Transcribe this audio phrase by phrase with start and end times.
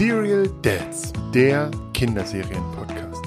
[0.00, 3.22] Serial Dads, der Kinderserien-Podcast.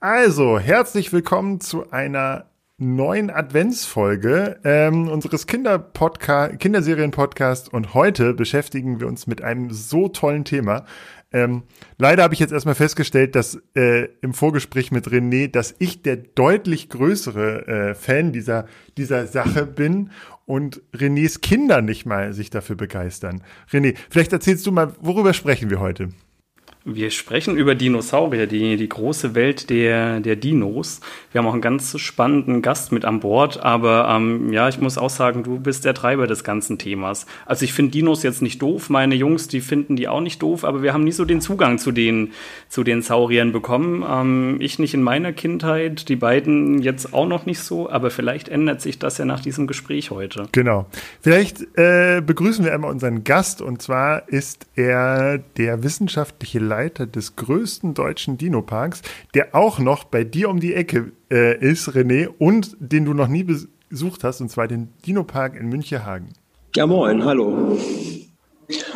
[0.00, 2.46] Also, herzlich willkommen zu einer
[2.78, 10.86] neuen Adventsfolge ähm, unseres Kinderserien-Podcast und heute beschäftigen wir uns mit einem so tollen Thema.
[11.30, 11.64] Ähm,
[11.98, 16.16] leider habe ich jetzt erstmal festgestellt, dass äh, im Vorgespräch mit René, dass ich der
[16.16, 18.64] deutlich größere äh, Fan dieser,
[18.96, 20.10] dieser Sache bin
[20.46, 23.42] und Renés Kinder nicht mal sich dafür begeistern.
[23.70, 26.10] René, vielleicht erzählst du mal, worüber sprechen wir heute?
[26.86, 31.00] Wir sprechen über Dinosaurier, die, die große Welt der, der Dinos.
[31.32, 34.98] Wir haben auch einen ganz spannenden Gast mit an Bord, aber ähm, ja, ich muss
[34.98, 37.24] auch sagen, du bist der Treiber des ganzen Themas.
[37.46, 40.62] Also ich finde Dinos jetzt nicht doof, meine Jungs, die finden die auch nicht doof,
[40.62, 42.32] aber wir haben nie so den Zugang zu den,
[42.68, 44.04] zu den Sauriern bekommen.
[44.06, 48.50] Ähm, ich nicht in meiner Kindheit, die beiden jetzt auch noch nicht so, aber vielleicht
[48.50, 50.48] ändert sich das ja nach diesem Gespräch heute.
[50.52, 50.84] Genau.
[51.22, 57.36] Vielleicht äh, begrüßen wir einmal unseren Gast und zwar ist er der wissenschaftliche Leiter des
[57.36, 59.02] größten deutschen Dino-Parks,
[59.34, 63.28] der auch noch bei dir um die Ecke äh, ist, René, und den du noch
[63.28, 66.30] nie besucht hast, und zwar den Dino-Park in Münchehagen.
[66.74, 67.78] Ja, moin, hallo.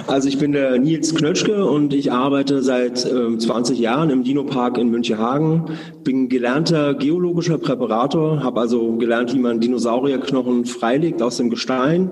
[0.09, 4.77] Also ich bin der Nils Knötschke und ich arbeite seit äh, 20 Jahren im Dino-Park
[4.79, 5.67] in Münchehagen.
[6.03, 12.11] Bin gelernter geologischer Präparator, habe also gelernt, wie man Dinosaurierknochen freilegt aus dem Gestein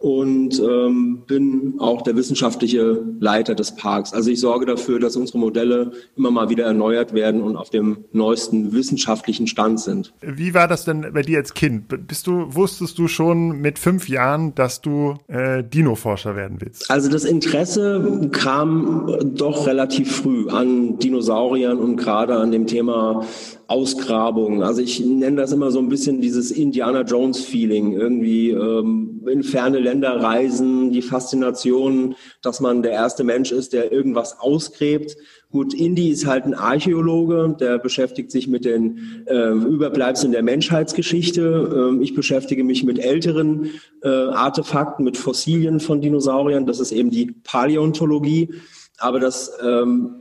[0.00, 4.14] und ähm, bin auch der wissenschaftliche Leiter des Parks.
[4.14, 8.04] Also ich sorge dafür, dass unsere Modelle immer mal wieder erneuert werden und auf dem
[8.12, 10.14] neuesten wissenschaftlichen Stand sind.
[10.22, 11.84] Wie war das denn bei dir als Kind?
[12.08, 16.90] Bist du, wusstest du schon mit fünf Jahren, dass du äh, Dino-Forscher werden willst?
[16.90, 23.22] Also das Interesse kam doch relativ früh an Dinosauriern und gerade an dem Thema
[23.70, 24.64] Ausgrabungen.
[24.64, 29.44] Also ich nenne das immer so ein bisschen dieses Indiana Jones Feeling, irgendwie ähm, in
[29.44, 35.16] ferne Länder reisen, die Faszination, dass man der erste Mensch ist, der irgendwas ausgräbt.
[35.52, 41.90] Gut, Indy ist halt ein Archäologe, der beschäftigt sich mit den äh, Überbleibseln der Menschheitsgeschichte.
[41.92, 43.70] Ähm, ich beschäftige mich mit älteren
[44.02, 46.66] äh, Artefakten, mit Fossilien von Dinosauriern.
[46.66, 48.52] Das ist eben die Paläontologie.
[48.98, 50.19] Aber das ähm,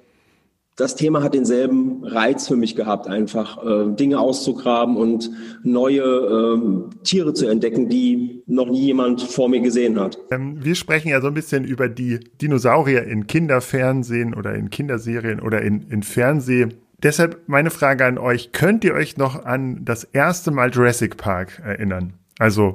[0.80, 5.30] das Thema hat denselben Reiz für mich gehabt, einfach äh, Dinge auszugraben und
[5.64, 10.18] neue äh, Tiere zu entdecken, die noch nie jemand vor mir gesehen hat.
[10.32, 15.42] Ähm, wir sprechen ja so ein bisschen über die Dinosaurier in Kinderfernsehen oder in Kinderserien
[15.42, 16.68] oder in, in Fernseh.
[17.04, 21.62] Deshalb meine Frage an euch, könnt ihr euch noch an das erste Mal Jurassic Park
[21.64, 22.14] erinnern?
[22.38, 22.74] Also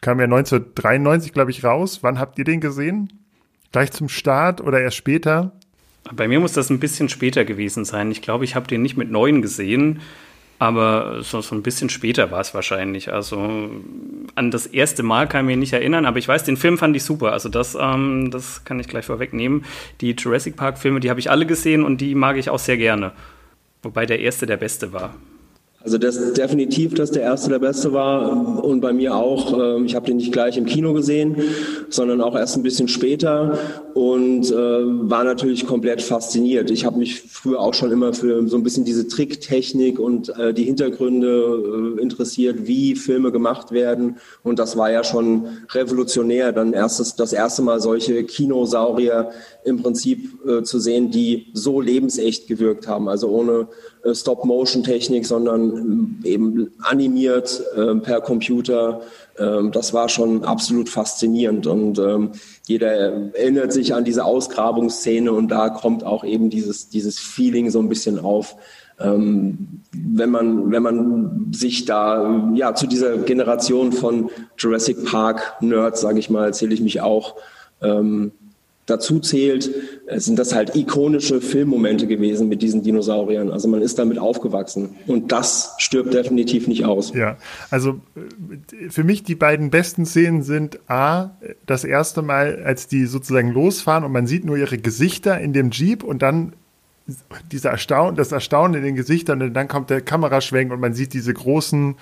[0.00, 2.00] kam ja 1993, glaube ich, raus.
[2.02, 3.12] Wann habt ihr den gesehen?
[3.70, 5.57] Gleich zum Start oder erst später?
[6.14, 8.10] Bei mir muss das ein bisschen später gewesen sein.
[8.10, 10.00] Ich glaube, ich habe den nicht mit neun gesehen,
[10.58, 13.12] aber so, so ein bisschen später war es wahrscheinlich.
[13.12, 13.70] Also
[14.34, 16.96] an das erste Mal kann ich mich nicht erinnern, aber ich weiß, den Film fand
[16.96, 17.32] ich super.
[17.32, 19.64] Also das, ähm, das kann ich gleich vorwegnehmen.
[20.00, 23.12] Die Jurassic Park-Filme, die habe ich alle gesehen und die mag ich auch sehr gerne.
[23.82, 25.14] Wobei der erste der beste war.
[25.84, 29.76] Also das definitiv, dass der erste der beste war und bei mir auch.
[29.76, 31.36] Ähm, ich habe den nicht gleich im Kino gesehen,
[31.88, 33.56] sondern auch erst ein bisschen später
[33.94, 36.72] und äh, war natürlich komplett fasziniert.
[36.72, 40.52] Ich habe mich früher auch schon immer für so ein bisschen diese Tricktechnik und äh,
[40.52, 46.72] die Hintergründe äh, interessiert, wie Filme gemacht werden und das war ja schon revolutionär, dann
[46.72, 49.30] erstes das erste Mal solche Kinosaurier
[49.64, 50.30] im Prinzip
[50.64, 53.68] zu sehen, die so lebensecht gewirkt haben, also ohne
[54.04, 55.67] äh, Stop-Motion-Technik, sondern
[56.24, 59.02] äh, eben animiert äh, per Computer.
[59.38, 62.30] Ähm, das war schon absolut faszinierend und ähm,
[62.66, 62.90] jeder
[63.34, 67.88] erinnert sich an diese Ausgrabungsszene und da kommt auch eben dieses, dieses Feeling so ein
[67.88, 68.56] bisschen auf.
[69.00, 76.00] Ähm, wenn man, wenn man sich da, ja, zu dieser Generation von Jurassic Park Nerds,
[76.00, 77.36] sage ich mal, zähle ich mich auch,
[77.80, 78.32] ähm,
[78.88, 79.70] dazu zählt,
[80.16, 83.50] sind das halt ikonische Filmmomente gewesen mit diesen Dinosauriern.
[83.50, 87.12] Also man ist damit aufgewachsen und das stirbt definitiv nicht aus.
[87.14, 87.36] Ja,
[87.70, 91.30] also äh, für mich die beiden besten Szenen sind A,
[91.66, 95.70] das erste Mal, als die sozusagen losfahren und man sieht nur ihre Gesichter in dem
[95.70, 96.54] Jeep und dann
[97.52, 101.14] dieser Erstaunen, das Erstaunen in den Gesichtern und dann kommt der Kameraschwenk und man sieht
[101.14, 101.96] diese großen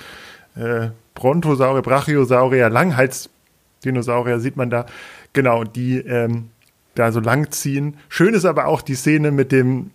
[0.56, 4.86] äh, Brontosaurier, Brachiosaurier, Langhalsdinosaurier sieht man da.
[5.32, 6.50] Genau, die ähm,
[6.96, 7.96] da so lang ziehen.
[8.08, 9.90] Schön ist aber auch die Szene mit dem,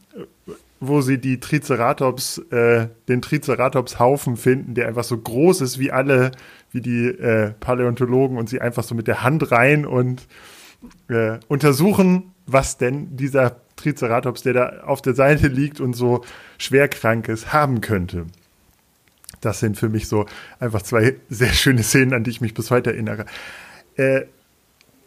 [0.79, 6.31] wo sie die Triceratops, äh, den Triceratops-Haufen finden, der einfach so groß ist wie alle,
[6.71, 10.27] wie die äh, Paläontologen und sie einfach so mit der Hand rein und
[11.09, 16.23] äh, untersuchen, was denn dieser Triceratops, der da auf der Seite liegt und so
[16.57, 18.25] schwerkrankes haben könnte.
[19.39, 20.25] Das sind für mich so
[20.59, 23.25] einfach zwei sehr schöne Szenen, an die ich mich bis heute erinnere.
[23.95, 24.21] Äh,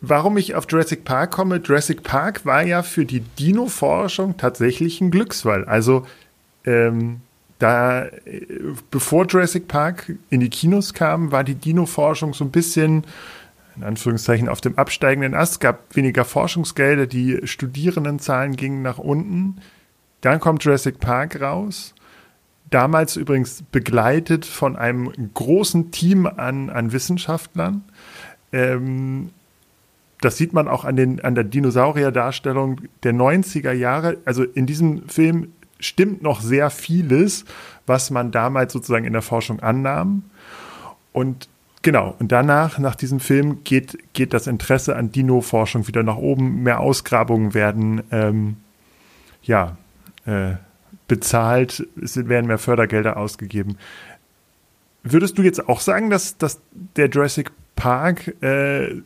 [0.09, 5.11] warum ich auf Jurassic Park komme, Jurassic Park war ja für die Dino-Forschung tatsächlich ein
[5.11, 5.65] Glücksfall.
[5.65, 6.07] Also
[6.65, 7.21] ähm,
[7.59, 8.47] da, äh,
[8.91, 13.05] bevor Jurassic Park in die Kinos kam, war die Dino-Forschung so ein bisschen,
[13.77, 19.59] in Anführungszeichen, auf dem absteigenden Ast, gab weniger Forschungsgelder, die Studierendenzahlen gingen nach unten.
[20.21, 21.95] Dann kommt Jurassic Park raus.
[22.71, 27.85] Damals übrigens begleitet von einem großen Team an, an Wissenschaftlern.
[28.53, 29.31] Ähm,
[30.21, 34.19] das sieht man auch an, den, an der Dinosaurier-Darstellung der 90er Jahre.
[34.25, 37.45] Also in diesem Film stimmt noch sehr vieles,
[37.87, 40.25] was man damals sozusagen in der Forschung annahm.
[41.13, 41.49] Und
[41.83, 46.63] genau, und danach, nach diesem Film, geht, geht das Interesse an Dino-Forschung wieder nach oben.
[46.63, 48.57] Mehr Ausgrabungen werden, ähm,
[49.43, 49.77] ja,
[50.25, 50.55] äh,
[51.07, 53.77] bezahlt, es werden mehr Fördergelder ausgegeben.
[55.03, 56.63] Würdest du jetzt auch sagen, dass, dass
[56.97, 59.03] der Jurassic Park äh,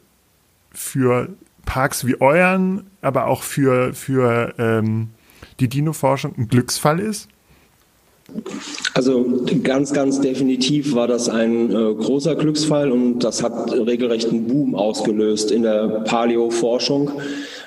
[0.71, 1.29] für
[1.65, 5.09] Parks wie euren, aber auch für, für ähm,
[5.61, 7.29] die Dino-Forschung ein Glücksfall ist?
[8.93, 14.47] Also ganz, ganz definitiv war das ein äh, großer Glücksfall und das hat regelrecht einen
[14.47, 17.11] Boom ausgelöst in der Paleo-Forschung.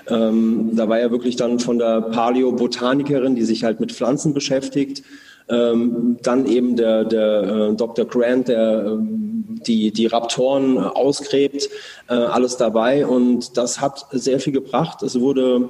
[0.08, 5.04] Ähm, da war ja wirklich dann von der Paleo-Botanikerin, die sich halt mit Pflanzen beschäftigt,
[5.50, 8.06] ähm, dann eben der, der äh, Dr.
[8.06, 11.70] Grant, der ähm, die, die Raptoren ausgräbt,
[12.08, 15.04] äh, alles dabei und das hat sehr viel gebracht.
[15.04, 15.70] Es wurde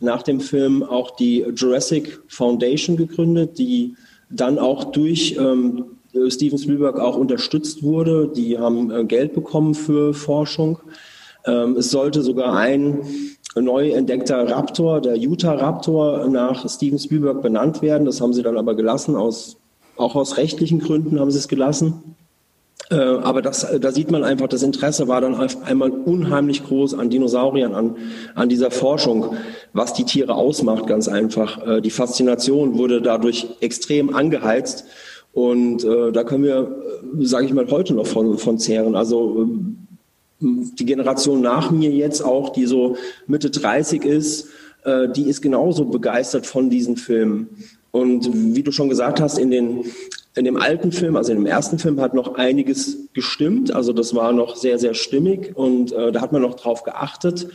[0.00, 3.94] nach dem Film auch die Jurassic Foundation gegründet, die
[4.30, 5.84] dann auch durch ähm,
[6.28, 8.30] Steven Spielberg auch unterstützt wurde.
[8.34, 10.78] Die haben äh, Geld bekommen für Forschung.
[11.46, 13.00] Ähm, es sollte sogar ein
[13.60, 18.04] neu entdeckter Raptor, der Utah Raptor, nach Steven Spielberg benannt werden.
[18.04, 19.56] Das haben sie dann aber gelassen, aus,
[19.96, 22.16] auch aus rechtlichen Gründen haben sie es gelassen.
[22.90, 27.10] Äh, aber das, da sieht man einfach, das Interesse war dann einmal unheimlich groß an
[27.10, 27.96] Dinosauriern, an,
[28.34, 29.36] an dieser Forschung,
[29.72, 31.66] was die Tiere ausmacht, ganz einfach.
[31.66, 34.84] Äh, die Faszination wurde dadurch extrem angeheizt.
[35.32, 36.82] Und äh, da können wir,
[37.20, 38.96] sage ich mal, heute noch von, von zehren.
[38.96, 39.87] Also ähm,
[40.40, 42.96] die Generation nach mir jetzt auch, die so
[43.26, 44.48] Mitte 30 ist,
[44.84, 47.48] äh, die ist genauso begeistert von diesen Filmen.
[47.90, 49.84] Und wie du schon gesagt hast, in den
[50.38, 53.74] in dem alten Film, also in dem ersten Film, hat noch einiges gestimmt.
[53.74, 57.48] Also das war noch sehr, sehr stimmig und äh, da hat man noch drauf geachtet.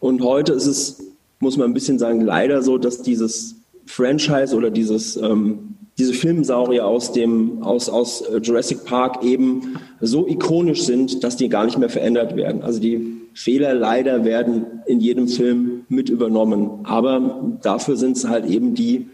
[0.00, 1.04] Und heute ist es,
[1.38, 3.56] muss man ein bisschen sagen, leider so, dass dieses
[3.86, 10.82] Franchise oder dieses, ähm, diese Filmsaurier aus dem, aus, aus Jurassic Park eben so ikonisch
[10.82, 12.62] sind, dass die gar nicht mehr verändert werden.
[12.62, 16.84] Also die Fehler leider werden in jedem Film mit übernommen.
[16.84, 19.08] Aber dafür sind es halt eben die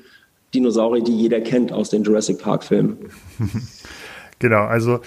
[0.55, 2.99] Dinosaurier, die jeder kennt aus den Jurassic Park-Filmen.
[4.39, 5.01] genau, also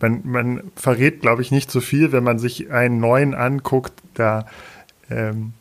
[0.00, 3.92] man, man verrät, glaube ich, nicht so viel, wenn man sich einen neuen anguckt.
[4.14, 4.46] Da
[5.10, 5.54] ähm,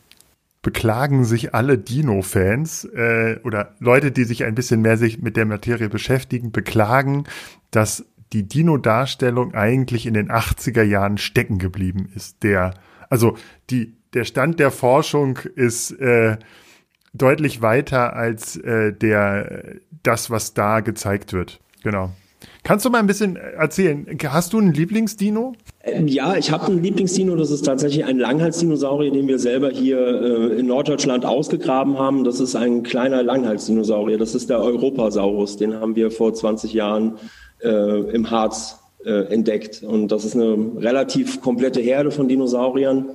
[0.62, 5.46] beklagen sich alle Dino-Fans äh, oder Leute, die sich ein bisschen mehr sich mit der
[5.46, 7.24] Materie beschäftigen, beklagen,
[7.72, 12.44] dass die Dino-Darstellung eigentlich in den 80er Jahren stecken geblieben ist.
[12.44, 12.76] Der,
[13.10, 13.38] also
[13.70, 16.38] die, der Stand der Forschung ist äh,
[17.14, 21.60] deutlich weiter als äh, der das, was da gezeigt wird.
[21.84, 22.12] Genau.
[22.64, 24.06] Kannst du mal ein bisschen erzählen?
[24.28, 25.56] Hast du einen Lieblingsdino?
[25.84, 27.36] Ähm, ja, ich habe einen Lieblingsdino.
[27.36, 32.24] Das ist tatsächlich ein Langhalsdinosaurier, den wir selber hier äh, in Norddeutschland ausgegraben haben.
[32.24, 34.18] Das ist ein kleiner Langhalsdinosaurier.
[34.18, 35.58] Das ist der Europasaurus.
[35.58, 37.18] Den haben wir vor 20 Jahren
[37.64, 39.84] äh, im Harz äh, entdeckt.
[39.84, 43.06] Und das ist eine relativ komplette Herde von Dinosauriern.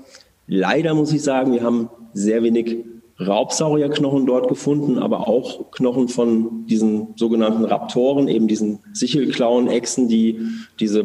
[0.48, 2.84] Leider muss ich sagen, wir haben sehr wenig
[3.18, 10.40] Raubsaurierknochen dort gefunden, aber auch Knochen von diesen sogenannten Raptoren, eben diesen Sichelklauenechsen, die
[10.78, 11.02] diese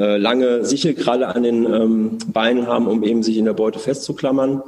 [0.00, 4.62] äh, lange Sichelkralle an den ähm, Beinen haben, um eben sich in der Beute festzuklammern.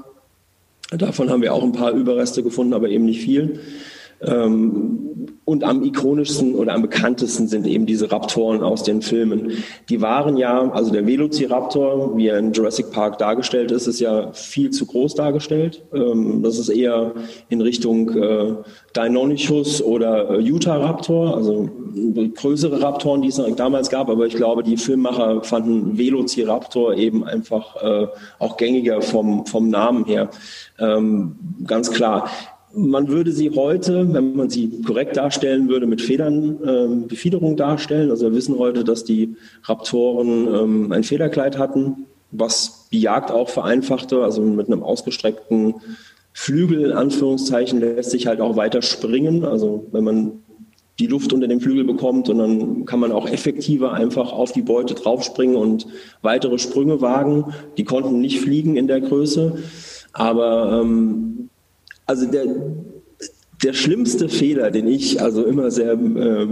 [0.90, 3.60] Davon haben wir auch ein paar Überreste gefunden, aber eben nicht viel.
[4.24, 5.12] Ähm,
[5.44, 9.52] und am ikonischsten oder am bekanntesten sind eben diese Raptoren aus den Filmen.
[9.88, 14.32] Die waren ja, also der Velociraptor, wie er in Jurassic Park dargestellt ist, ist ja
[14.32, 15.84] viel zu groß dargestellt.
[15.92, 17.12] Ähm, das ist eher
[17.48, 18.54] in Richtung äh,
[18.92, 21.68] Deinonychus oder äh, Utah Raptor, also
[22.34, 24.08] größere Raptoren, die es damals gab.
[24.08, 28.06] Aber ich glaube, die Filmmacher fanden Velociraptor eben einfach äh,
[28.38, 30.30] auch gängiger vom, vom Namen her.
[30.78, 31.36] Ähm,
[31.66, 32.30] ganz klar.
[32.74, 38.10] Man würde sie heute, wenn man sie korrekt darstellen würde, mit Federn, ähm, Befiederung darstellen.
[38.10, 43.50] Also wir wissen heute, dass die Raptoren ähm, ein Federkleid hatten, was die Jagd auch
[43.50, 44.22] vereinfachte.
[44.22, 45.74] Also mit einem ausgestreckten
[46.32, 49.44] Flügel, in Anführungszeichen, lässt sich halt auch weiter springen.
[49.44, 50.32] Also wenn man
[50.98, 54.62] die Luft unter dem Flügel bekommt und dann kann man auch effektiver einfach auf die
[54.62, 55.86] Beute draufspringen und
[56.20, 57.52] weitere Sprünge wagen.
[57.76, 59.58] Die konnten nicht fliegen in der Größe,
[60.12, 61.48] aber ähm,
[62.06, 62.46] also der,
[63.62, 66.46] der schlimmste Fehler, den ich also immer sehr äh,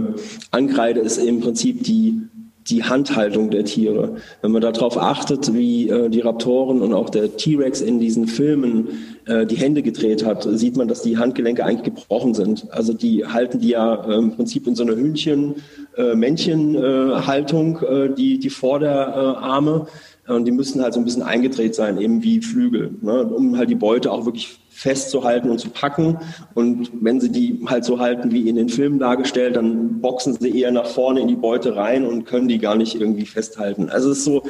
[0.51, 2.21] ankreide, ist im Prinzip die
[2.69, 4.17] die Handhaltung der Tiere.
[4.41, 8.87] Wenn man darauf achtet, wie äh, die Raptoren und auch der T-Rex in diesen Filmen
[9.25, 12.67] äh, die Hände gedreht hat, sieht man, dass die Handgelenke eigentlich gebrochen sind.
[12.71, 18.37] Also die halten die ja äh, im Prinzip in so einer Hühnchen-Männchen-Haltung, äh, äh, die,
[18.39, 19.87] die Vorderarme.
[20.27, 23.71] Und die müssen halt so ein bisschen eingedreht sein, eben wie Flügel, ne, um halt
[23.71, 26.17] die Beute auch wirklich festzuhalten und zu packen.
[26.55, 30.59] Und wenn sie die halt so halten wie in den Filmen dargestellt, dann boxen sie
[30.59, 33.89] eher nach vorne in die Beute rein und können die gar nicht irgendwie festhalten.
[33.89, 34.41] Also es ist so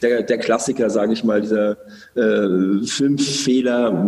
[0.00, 1.78] der, der Klassiker, sage ich mal, dieser
[2.14, 4.06] äh, Filmfehler,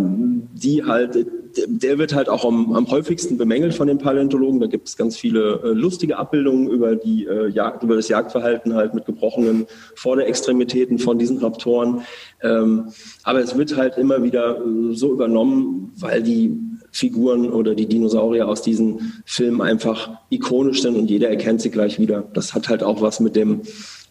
[0.52, 1.26] die halt
[1.66, 4.60] der wird halt auch am, am häufigsten bemängelt von den Paläontologen.
[4.60, 8.74] Da gibt es ganz viele äh, lustige Abbildungen über, die, äh, Jagd, über das Jagdverhalten
[8.74, 12.02] halt mit gebrochenen Vorderextremitäten von diesen Raptoren.
[12.42, 12.88] Ähm,
[13.22, 16.58] aber es wird halt immer wieder äh, so übernommen, weil die
[16.90, 21.98] Figuren oder die Dinosaurier aus diesen Filmen einfach ikonisch sind und jeder erkennt sie gleich
[21.98, 22.24] wieder.
[22.34, 23.62] Das hat halt auch was mit dem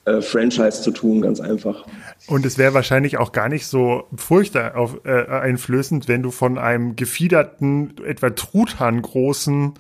[0.06, 1.86] äh, Franchise zu tun, ganz einfach.
[2.28, 7.96] Und es wäre wahrscheinlich auch gar nicht so furchteinflößend, äh, wenn du von einem gefiederten,
[8.06, 9.74] etwa Truthahn großen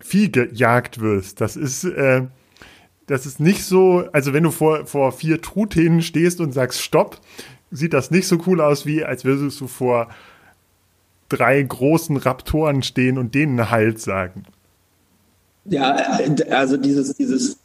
[0.00, 1.40] Vieh gejagt wirst.
[1.40, 2.22] Das ist, äh,
[3.06, 7.20] das ist nicht so, also wenn du vor, vor vier Truthähnen stehst und sagst Stopp,
[7.70, 10.08] sieht das nicht so cool aus, wie als würdest du vor
[11.28, 14.44] drei großen Raptoren stehen und denen Halt sagen.
[15.64, 16.18] Ja,
[16.50, 17.60] also dieses, dieses,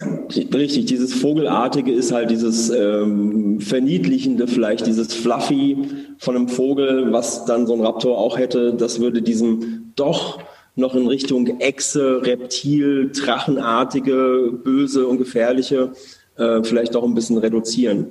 [0.54, 5.78] richtig, dieses Vogelartige ist halt dieses ähm, Verniedlichende vielleicht, dieses Fluffy
[6.20, 10.40] von einem Vogel, was dann so ein Raptor auch hätte, das würde diesem doch
[10.76, 15.92] noch in Richtung Echse, Reptil, Drachenartige, böse und gefährliche
[16.38, 18.10] äh, vielleicht auch ein bisschen reduzieren.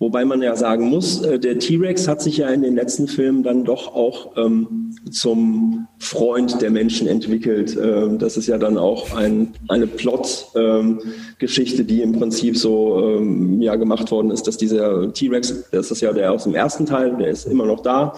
[0.00, 3.42] Wobei man ja sagen muss, äh, der T-Rex hat sich ja in den letzten Filmen
[3.42, 7.78] dann doch auch ähm, zum Freund der Menschen entwickelt.
[7.80, 13.60] Ähm, das ist ja dann auch ein, eine Plot-Geschichte, ähm, die im Prinzip so ähm,
[13.60, 17.14] ja, gemacht worden ist, dass dieser T-Rex, das ist ja der aus dem ersten Teil,
[17.18, 18.14] der ist immer noch da,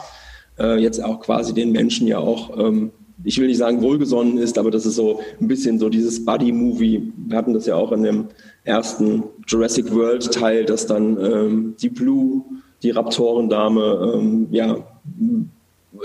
[0.60, 2.92] äh, jetzt auch quasi den Menschen ja auch ähm,
[3.24, 7.12] ich will nicht sagen wohlgesonnen ist, aber das ist so ein bisschen so dieses Buddy-Movie.
[7.28, 8.26] Wir hatten das ja auch in dem
[8.64, 12.42] ersten Jurassic World Teil, dass dann ähm, die Blue,
[12.82, 14.76] die Raptorendame, ähm, ja,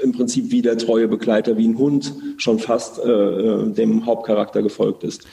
[0.03, 4.61] im Prinzip wie der treue Begleiter, wie ein Hund schon fast äh, äh dem Hauptcharakter
[4.61, 5.25] gefolgt ist.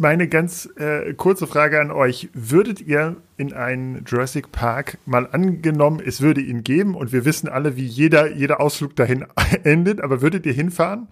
[0.00, 2.28] Meine ganz äh, kurze Frage an euch.
[2.32, 7.48] Würdet ihr in einen Jurassic Park mal angenommen, es würde ihn geben und wir wissen
[7.48, 9.26] alle, wie jeder, jeder Ausflug dahin
[9.64, 11.08] endet, aber würdet ihr hinfahren?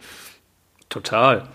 [0.89, 1.49] Total.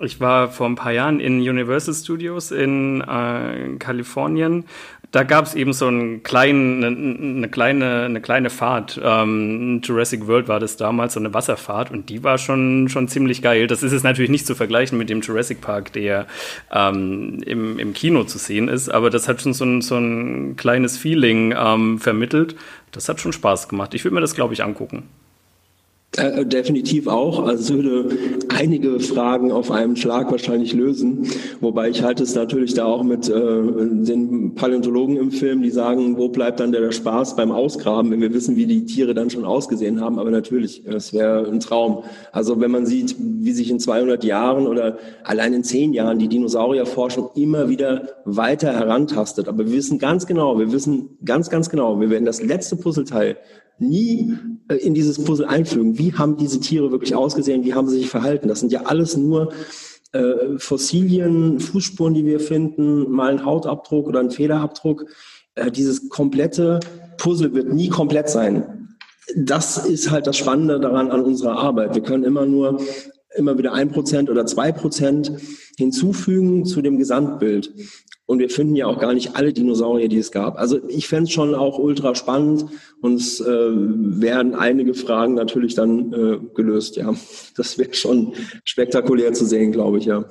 [0.00, 4.64] Ich war vor ein paar Jahren in Universal Studios in äh, Kalifornien
[5.12, 8.98] da gab es eben so einen kleinen, eine, eine, kleine, eine kleine Fahrt.
[9.02, 13.42] Ähm, Jurassic World war das damals, so eine Wasserfahrt und die war schon, schon ziemlich
[13.42, 13.66] geil.
[13.66, 16.26] Das ist es natürlich nicht zu vergleichen mit dem Jurassic Park, der
[16.72, 20.56] ähm, im, im Kino zu sehen ist, aber das hat schon so ein, so ein
[20.56, 22.56] kleines Feeling ähm, vermittelt.
[22.90, 23.92] Das hat schon Spaß gemacht.
[23.92, 25.08] Ich würde mir das, glaube ich, angucken.
[26.18, 27.42] Äh, definitiv auch.
[27.46, 28.16] Also es würde
[28.50, 31.26] einige Fragen auf einen Schlag wahrscheinlich lösen.
[31.62, 36.18] Wobei ich halte es natürlich da auch mit äh, den Paläontologen im Film, die sagen,
[36.18, 39.46] wo bleibt dann der Spaß beim Ausgraben, wenn wir wissen, wie die Tiere dann schon
[39.46, 40.18] ausgesehen haben.
[40.18, 42.04] Aber natürlich, es wäre ein Traum.
[42.30, 46.28] Also wenn man sieht, wie sich in 200 Jahren oder allein in 10 Jahren die
[46.28, 49.48] Dinosaurierforschung immer wieder weiter herantastet.
[49.48, 53.38] Aber wir wissen ganz genau, wir wissen ganz, ganz genau, wir werden das letzte Puzzleteil
[53.78, 54.36] nie
[54.68, 55.98] äh, in dieses Puzzle einfügen.
[55.98, 57.64] Wie haben diese Tiere wirklich ausgesehen?
[57.64, 58.48] Wie haben sie sich verhalten?
[58.48, 59.52] Das sind ja alles nur
[60.12, 65.06] äh, Fossilien, Fußspuren, die wir finden, mal ein Hautabdruck oder ein Federabdruck.
[65.54, 66.80] Äh, dieses komplette
[67.18, 68.96] Puzzle wird nie komplett sein.
[69.36, 71.94] Das ist halt das Spannende daran an unserer Arbeit.
[71.94, 72.80] Wir können immer nur
[73.34, 75.32] immer wieder ein Prozent oder zwei Prozent
[75.78, 77.72] hinzufügen zu dem Gesamtbild.
[78.32, 80.58] Und wir finden ja auch gar nicht alle Dinosaurier, die es gab.
[80.58, 82.64] Also ich fände es schon auch ultra spannend
[83.02, 86.96] und es äh, werden einige Fragen natürlich dann äh, gelöst.
[86.96, 87.12] Ja,
[87.58, 88.32] das wäre schon
[88.64, 90.24] spektakulär zu sehen, glaube ich, ja.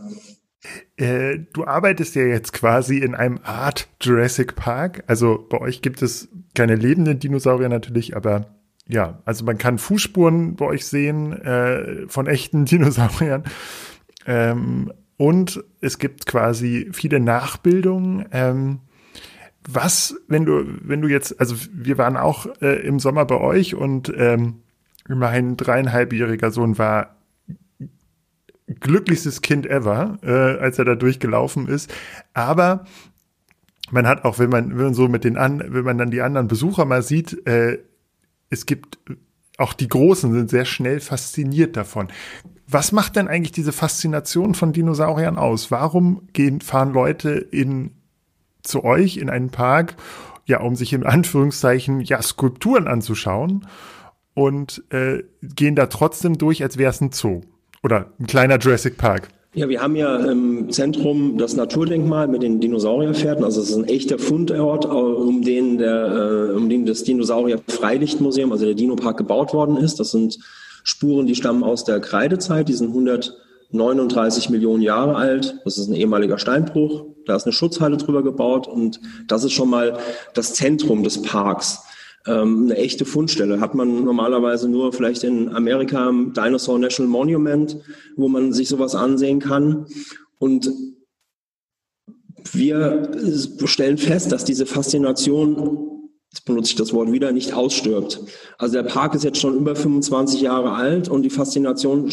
[0.98, 5.04] Äh, du arbeitest ja jetzt quasi in einem Art Jurassic Park.
[5.06, 8.48] Also bei euch gibt es keine lebenden Dinosaurier natürlich, aber
[8.88, 13.44] ja, also man kann Fußspuren bei euch sehen äh, von echten Dinosauriern.
[14.26, 14.92] Ähm,
[15.22, 18.26] und es gibt quasi viele Nachbildungen.
[18.32, 18.80] Ähm,
[19.64, 23.76] was, wenn du, wenn du jetzt, also wir waren auch äh, im Sommer bei euch
[23.76, 24.64] und ähm,
[25.08, 27.18] mein dreieinhalbjähriger Sohn war
[28.66, 31.94] glücklichstes Kind ever, äh, als er da durchgelaufen ist.
[32.34, 32.86] Aber
[33.92, 36.22] man hat auch, wenn man, wenn man so mit den an, wenn man dann die
[36.22, 37.78] anderen Besucher mal sieht, äh,
[38.50, 38.98] es gibt
[39.58, 42.08] auch die Großen sind sehr schnell fasziniert davon.
[42.68, 45.72] Was macht denn eigentlich diese Faszination von Dinosauriern aus?
[45.72, 47.92] Warum gehen, fahren Leute in,
[48.64, 49.96] zu euch in einen Park,
[50.46, 53.68] ja, um sich in Anführungszeichen, ja, Skulpturen anzuschauen
[54.34, 57.42] und äh, gehen da trotzdem durch, als wäre es ein Zoo
[57.84, 59.30] oder ein kleiner Jurassic Park?
[59.54, 63.44] Ja, wir haben ja im Zentrum das Naturdenkmal mit den Dinosaurierpferden.
[63.44, 68.64] Also es ist ein echter Fundort, um den, der, äh, um den das Dinosaurier-Freilichtmuseum, also
[68.64, 70.00] der Dino-Park, gebaut worden ist.
[70.00, 70.40] Das sind
[70.86, 72.70] Spuren, die stammen aus der Kreidezeit.
[72.70, 75.58] Die sind 139 Millionen Jahre alt.
[75.66, 77.08] Das ist ein ehemaliger Steinbruch.
[77.26, 79.98] Da ist eine Schutzhalle drüber gebaut und das ist schon mal
[80.34, 81.84] das Zentrum des Parks
[82.28, 83.60] ähm, eine echte Fundstelle.
[83.60, 87.78] Hat man normalerweise nur vielleicht in Amerika im Dinosaur National Monument,
[88.16, 89.86] wo man sich sowas ansehen kann.
[90.40, 90.72] Und
[92.54, 93.12] wir
[93.66, 98.22] stellen fest, dass diese Faszination, jetzt benutze ich das Wort wieder, nicht ausstirbt.
[98.58, 102.12] Also der Park ist jetzt schon über 25 Jahre alt und die Faszination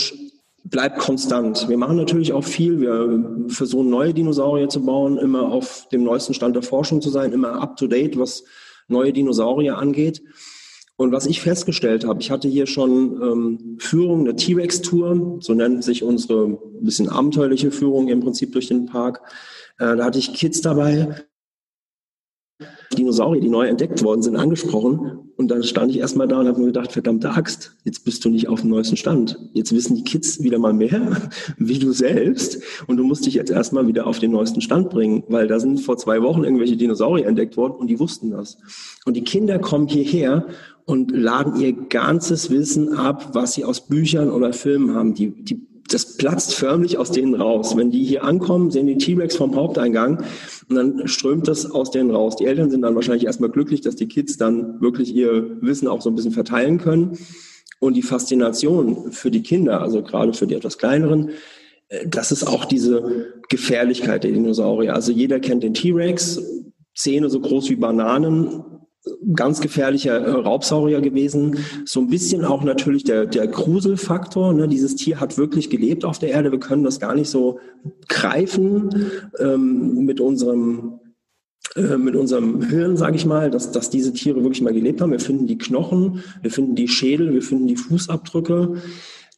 [0.64, 1.68] bleibt konstant.
[1.68, 2.80] Wir machen natürlich auch viel.
[2.80, 7.32] Wir versuchen neue Dinosaurier zu bauen, immer auf dem neuesten Stand der Forschung zu sein,
[7.32, 8.44] immer up to date, was
[8.88, 10.22] neue Dinosaurier angeht.
[10.96, 15.84] Und was ich festgestellt habe, ich hatte hier schon ähm, Führung, eine T-Rex-Tour, so nennt
[15.84, 19.20] sich unsere bisschen abenteuerliche Führung im Prinzip durch den Park.
[19.78, 21.14] Äh, da hatte ich Kids dabei,
[22.96, 25.30] Dinosaurier, die neu entdeckt worden sind, angesprochen.
[25.36, 28.28] Und dann stand ich erstmal da und habe mir gedacht, verdammte Axt, jetzt bist du
[28.28, 29.38] nicht auf dem neuesten Stand.
[29.52, 32.60] Jetzt wissen die Kids wieder mal mehr, wie du selbst.
[32.88, 35.78] Und du musst dich jetzt erstmal wieder auf den neuesten Stand bringen, weil da sind
[35.80, 38.58] vor zwei Wochen irgendwelche Dinosaurier entdeckt worden und die wussten das.
[39.04, 40.46] Und die Kinder kommen hierher
[40.84, 45.14] und laden ihr ganzes Wissen ab, was sie aus Büchern oder Filmen haben.
[45.14, 47.76] Die, die das platzt förmlich aus denen raus.
[47.76, 50.22] Wenn die hier ankommen, sehen die T-Rex vom Haupteingang
[50.68, 52.36] und dann strömt das aus denen raus.
[52.36, 56.00] Die Eltern sind dann wahrscheinlich erstmal glücklich, dass die Kids dann wirklich ihr Wissen auch
[56.00, 57.18] so ein bisschen verteilen können.
[57.80, 61.30] Und die Faszination für die Kinder, also gerade für die etwas kleineren,
[61.88, 64.94] äh, das ist auch diese Gefährlichkeit der Dinosaurier.
[64.94, 66.42] Also jeder kennt den T-Rex,
[66.94, 68.64] Zähne so groß wie Bananen,
[69.34, 71.58] ganz gefährlicher äh, Raubsaurier gewesen.
[71.84, 74.52] So ein bisschen auch natürlich der, der Gruselfaktor.
[74.52, 74.68] Ne?
[74.68, 76.52] Dieses Tier hat wirklich gelebt auf der Erde.
[76.52, 77.58] Wir können das gar nicht so
[78.08, 78.90] greifen
[79.38, 81.00] ähm, mit unserem
[81.76, 85.12] äh, mit unserem Hirn, sage ich mal, dass, dass diese Tiere wirklich mal gelebt haben.
[85.12, 88.76] Wir finden die Knochen, wir finden die Schädel, wir finden die Fußabdrücke.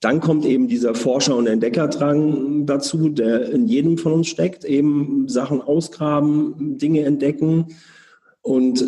[0.01, 5.29] Dann kommt eben dieser Forscher- und Entdeckerdrang dazu, der in jedem von uns steckt, eben
[5.29, 7.67] Sachen ausgraben, Dinge entdecken.
[8.43, 8.83] Und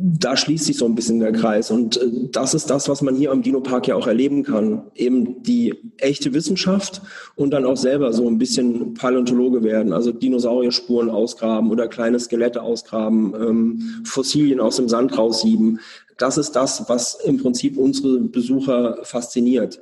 [0.00, 1.70] da schließt sich so ein bisschen der Kreis.
[1.70, 4.90] Und äh, das ist das, was man hier am Dino-Park ja auch erleben kann.
[4.94, 7.02] Eben die echte Wissenschaft
[7.36, 9.92] und dann auch selber so ein bisschen Paläontologe werden.
[9.92, 15.80] Also Dinosaurierspuren ausgraben oder kleine Skelette ausgraben, ähm, Fossilien aus dem Sand raussieben.
[16.16, 19.80] Das ist das, was im Prinzip unsere Besucher fasziniert.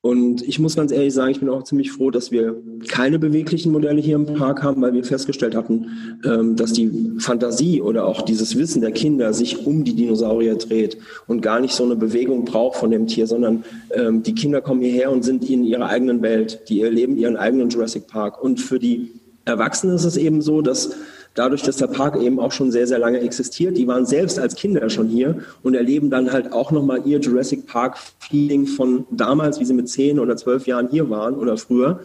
[0.00, 2.56] Und ich muss ganz ehrlich sagen, ich bin auch ziemlich froh, dass wir
[2.86, 7.82] keine beweglichen Modelle hier im Park haben, weil wir festgestellt hatten, ähm, dass die Fantasie
[7.82, 11.84] oder auch dieses Wissen der Kinder sich um die Dinosaurier dreht und gar nicht so
[11.84, 15.64] eine Bewegung braucht von dem Tier, sondern ähm, die Kinder kommen hierher und sind in
[15.64, 18.40] ihrer eigenen Welt, die erleben ihren eigenen Jurassic Park.
[18.40, 19.10] Und für die
[19.46, 20.90] Erwachsenen ist es eben so, dass
[21.34, 23.76] dadurch, dass der Park eben auch schon sehr, sehr lange existiert.
[23.76, 27.66] Die waren selbst als Kinder schon hier und erleben dann halt auch nochmal ihr Jurassic
[27.66, 32.00] Park-Feeling von damals, wie sie mit zehn oder zwölf Jahren hier waren oder früher.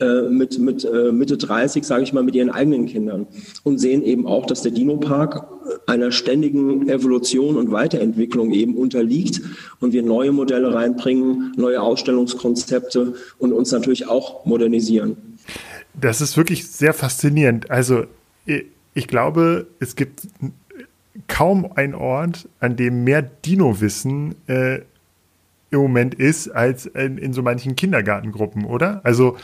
[0.00, 3.28] Äh, mit, mit äh, Mitte 30, sage ich mal, mit ihren eigenen Kindern
[3.62, 5.46] und sehen eben auch, dass der Dino-Park
[5.86, 9.40] einer ständigen Evolution und Weiterentwicklung eben unterliegt
[9.78, 15.38] und wir neue Modelle reinbringen, neue Ausstellungskonzepte und uns natürlich auch modernisieren.
[15.94, 17.70] Das ist wirklich sehr faszinierend.
[17.70, 18.06] Also
[18.46, 20.28] ich glaube, es gibt
[21.28, 24.80] kaum einen Ort, an dem mehr Dino-Wissen äh,
[25.70, 29.00] im Moment ist, als in, in so manchen Kindergartengruppen, oder?
[29.04, 29.36] Also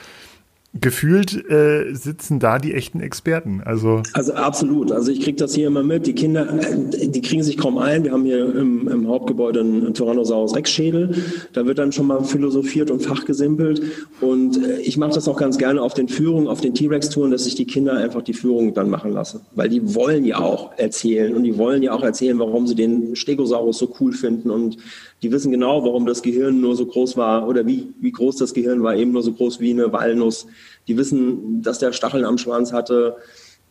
[0.72, 3.60] gefühlt äh, sitzen da die echten Experten.
[3.64, 4.92] Also, also absolut.
[4.92, 6.06] Also ich kriege das hier immer mit.
[6.06, 8.04] Die Kinder, äh, die kriegen sich kaum ein.
[8.04, 11.16] Wir haben hier im, im Hauptgebäude einen Tyrannosaurus Rex Schädel.
[11.52, 13.82] Da wird dann schon mal philosophiert und fachgesimpelt.
[14.20, 17.46] Und äh, ich mache das auch ganz gerne auf den Führungen, auf den T-Rex-Touren, dass
[17.46, 19.40] ich die Kinder einfach die Führung dann machen lasse.
[19.56, 23.16] Weil die wollen ja auch erzählen und die wollen ja auch erzählen, warum sie den
[23.16, 24.76] Stegosaurus so cool finden und
[25.22, 28.54] die wissen genau, warum das Gehirn nur so groß war oder wie, wie groß das
[28.54, 30.46] Gehirn war, eben nur so groß wie eine Walnuss.
[30.88, 33.16] Die wissen, dass der Stacheln am Schwanz hatte,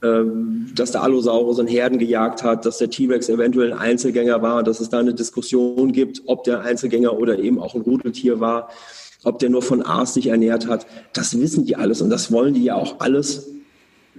[0.04, 4.64] ähm, dass der Allosaurus in Herden gejagt hat, dass der T-Rex eventuell ein Einzelgänger war,
[4.64, 8.70] dass es da eine Diskussion gibt, ob der Einzelgänger oder eben auch ein Rudeltier war.
[9.26, 10.86] ob der nur von Aas sich ernährt hat.
[11.12, 13.52] Das wissen die alles und das wollen die ja auch alles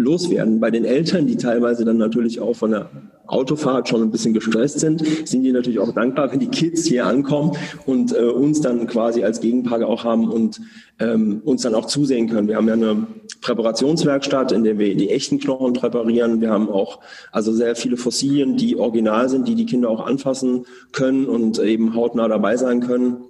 [0.01, 0.61] loswerden.
[0.61, 2.91] Bei den Eltern, die teilweise dann natürlich auch von der
[3.27, 7.07] Autofahrt schon ein bisschen gestresst sind, sind die natürlich auch dankbar, wenn die Kids hier
[7.07, 7.53] ankommen
[7.87, 10.61] und äh, uns dann quasi als Gegenpark auch haben und
[10.99, 12.49] ähm, uns dann auch zusehen können.
[12.49, 13.07] Wir haben ja eine
[13.41, 16.41] Präparationswerkstatt, in der wir die echten Knochen präparieren.
[16.41, 16.99] Wir haben auch
[17.31, 21.95] also sehr viele Fossilien, die original sind, die die Kinder auch anfassen können und eben
[21.95, 23.30] hautnah dabei sein können.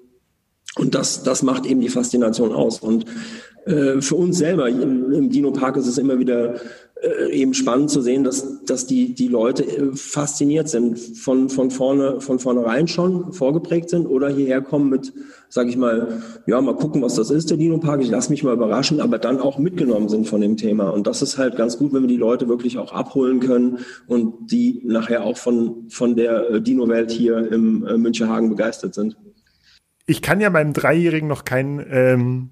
[0.77, 2.79] Und das, das macht eben die Faszination aus.
[2.81, 3.05] Und
[3.67, 6.55] äh, für uns selber im, im Dino Park ist es immer wieder
[7.03, 11.71] äh, eben spannend zu sehen, dass, dass die, die Leute äh, fasziniert sind, von, von
[11.71, 15.13] vorne, von vornherein schon vorgeprägt sind oder hierher kommen mit,
[15.49, 18.45] sag ich mal, ja, mal gucken, was das ist, der Dino Park, ich lasse mich
[18.45, 20.91] mal überraschen, aber dann auch mitgenommen sind von dem Thema.
[20.91, 24.51] Und das ist halt ganz gut, wenn wir die Leute wirklich auch abholen können und
[24.51, 29.17] die nachher auch von, von der Dino-Welt hier im Münchehagen begeistert sind.
[30.11, 32.51] Ich kann ja meinem Dreijährigen noch kein ähm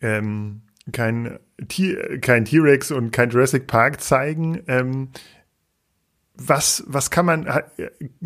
[0.00, 4.62] ähm, kein T-Rex und kein Jurassic Park zeigen.
[4.66, 5.08] Ähm,
[6.34, 7.62] was, was kann man,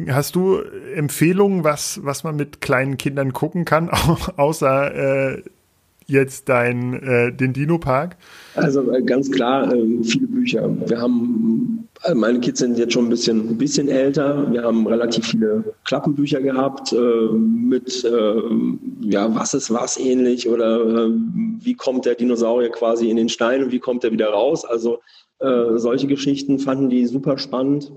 [0.09, 0.61] hast du
[0.95, 3.89] Empfehlungen, was, was man mit kleinen Kindern gucken kann,
[4.37, 5.43] außer äh,
[6.13, 8.17] jetzt dein, äh, den Dino-Park?
[8.55, 10.71] Also äh, ganz klar, äh, viele Bücher.
[10.87, 14.51] Wir haben, also meine Kids sind jetzt schon ein bisschen, ein bisschen älter.
[14.53, 16.97] Wir haben relativ viele Klappenbücher gehabt äh,
[17.33, 18.35] mit, äh,
[19.01, 21.09] ja, was ist was ähnlich oder
[21.61, 24.65] wie kommt der Dinosaurier quasi in den Stein und wie kommt er wieder raus.
[24.65, 25.01] Also
[25.75, 27.91] solche Geschichten fanden die super spannend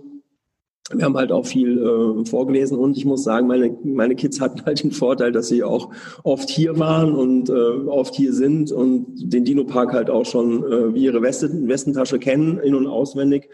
[0.94, 4.64] wir haben halt auch viel äh, vorgelesen und ich muss sagen, meine, meine Kids hatten
[4.66, 5.90] halt den Vorteil, dass sie auch
[6.24, 10.94] oft hier waren und äh, oft hier sind und den Dino-Park halt auch schon äh,
[10.94, 13.50] wie ihre Westen, Westentasche kennen, in- und auswendig.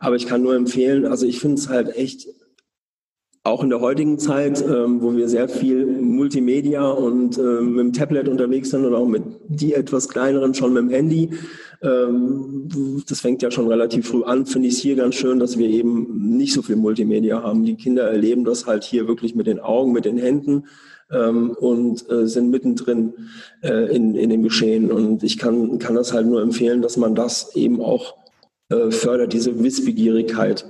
[0.00, 2.28] Aber ich kann nur empfehlen, also ich finde es halt echt
[3.46, 7.92] auch in der heutigen Zeit, ähm, wo wir sehr viel Multimedia und ähm, mit dem
[7.92, 11.30] Tablet unterwegs sind oder auch mit die etwas kleineren schon mit dem Handy,
[11.80, 15.68] das fängt ja schon relativ früh an, finde ich es hier ganz schön, dass wir
[15.68, 17.64] eben nicht so viel Multimedia haben.
[17.64, 20.64] Die Kinder erleben das halt hier wirklich mit den Augen, mit den Händen
[21.10, 23.14] ähm, und äh, sind mittendrin
[23.62, 24.90] äh, in, in dem Geschehen.
[24.90, 28.16] Und ich kann, kann das halt nur empfehlen, dass man das eben auch
[28.68, 30.64] äh, fördert, diese Wissbegierigkeit.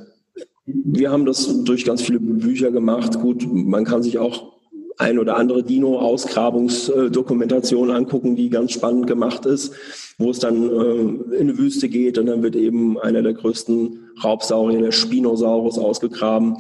[0.67, 3.21] Wir haben das durch ganz viele Bücher gemacht.
[3.21, 4.56] Gut, man kann sich auch
[4.99, 9.73] ein oder andere Dino-Ausgrabungsdokumentation angucken, die ganz spannend gemacht ist,
[10.19, 14.11] wo es dann äh, in eine Wüste geht und dann wird eben einer der größten
[14.25, 16.57] Raubsaurier, der Spinosaurus, ausgegraben.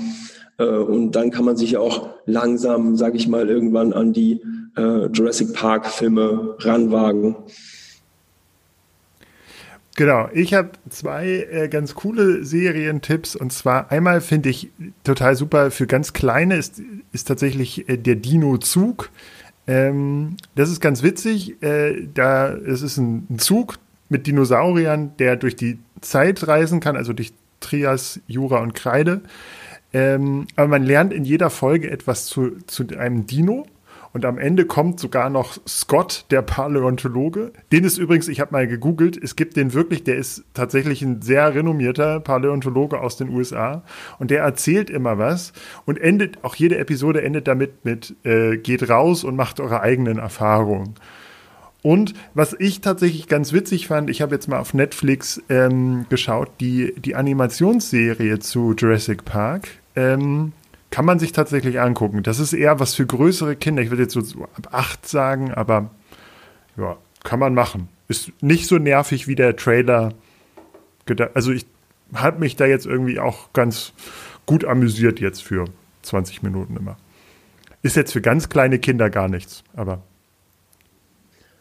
[0.58, 4.40] Äh, und dann kann man sich auch langsam, sage ich mal, irgendwann an die
[4.76, 7.36] äh, Jurassic Park-Filme ranwagen.
[9.96, 14.70] Genau, ich habe zwei äh, ganz coole Serientipps und zwar einmal finde ich
[15.04, 16.82] total super für ganz kleine ist,
[17.12, 19.10] ist tatsächlich äh, der Dino-Zug.
[19.66, 21.62] Ähm, das ist ganz witzig.
[21.62, 23.78] Äh, da es ist ein, Zug
[24.10, 29.22] mit Dinosauriern, der durch die Zeit reisen kann, also durch Trias, Jura und Kreide.
[29.94, 33.66] Ähm, aber man lernt in jeder Folge etwas zu, zu einem Dino.
[34.16, 37.52] Und am Ende kommt sogar noch Scott, der Paläontologe.
[37.70, 41.20] Den ist übrigens, ich habe mal gegoogelt, es gibt den wirklich, der ist tatsächlich ein
[41.20, 43.82] sehr renommierter Paläontologe aus den USA.
[44.18, 45.52] Und der erzählt immer was
[45.84, 50.16] und endet, auch jede Episode endet damit mit, äh, geht raus und macht eure eigenen
[50.16, 50.94] Erfahrungen.
[51.82, 56.48] Und was ich tatsächlich ganz witzig fand, ich habe jetzt mal auf Netflix ähm, geschaut,
[56.60, 59.68] die, die Animationsserie zu Jurassic Park.
[59.94, 60.52] Ähm,
[60.96, 62.22] kann man sich tatsächlich angucken.
[62.22, 63.82] Das ist eher was für größere Kinder.
[63.82, 65.90] Ich würde jetzt so ab acht sagen, aber
[66.78, 67.90] ja, kann man machen.
[68.08, 70.14] Ist nicht so nervig wie der Trailer.
[71.34, 71.66] Also ich
[72.14, 73.92] habe mich da jetzt irgendwie auch ganz
[74.46, 75.66] gut amüsiert jetzt für
[76.00, 76.96] 20 Minuten immer.
[77.82, 80.00] Ist jetzt für ganz kleine Kinder gar nichts, aber.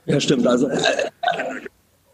[0.06, 0.48] Ja, stimmt.
[0.48, 0.80] Also äh,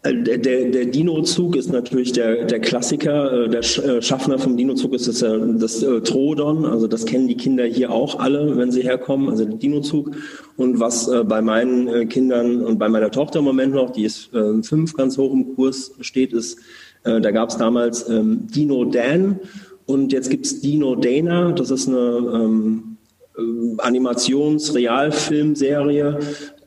[0.04, 3.44] der, der, der Dino-Zug ist natürlich der, der Klassiker.
[3.44, 6.64] Äh, der äh, Schaffner vom Dino-Zug ist das, das Trodon.
[6.64, 9.28] Also das kennen die Kinder hier auch alle, wenn sie herkommen.
[9.28, 10.10] Also der Dino-Zug.
[10.56, 14.30] Und was bei meinen Kindern und bei meiner Tochter im Moment noch, die ist
[14.62, 16.58] fünf ganz hoch im Kurs steht, ist,
[17.04, 19.40] da gab es damals ähm, Dino Dan
[19.86, 21.52] und jetzt gibt's Dino Dana.
[21.52, 22.96] Das ist eine ähm,
[23.78, 26.18] Animations-Realfilmserie,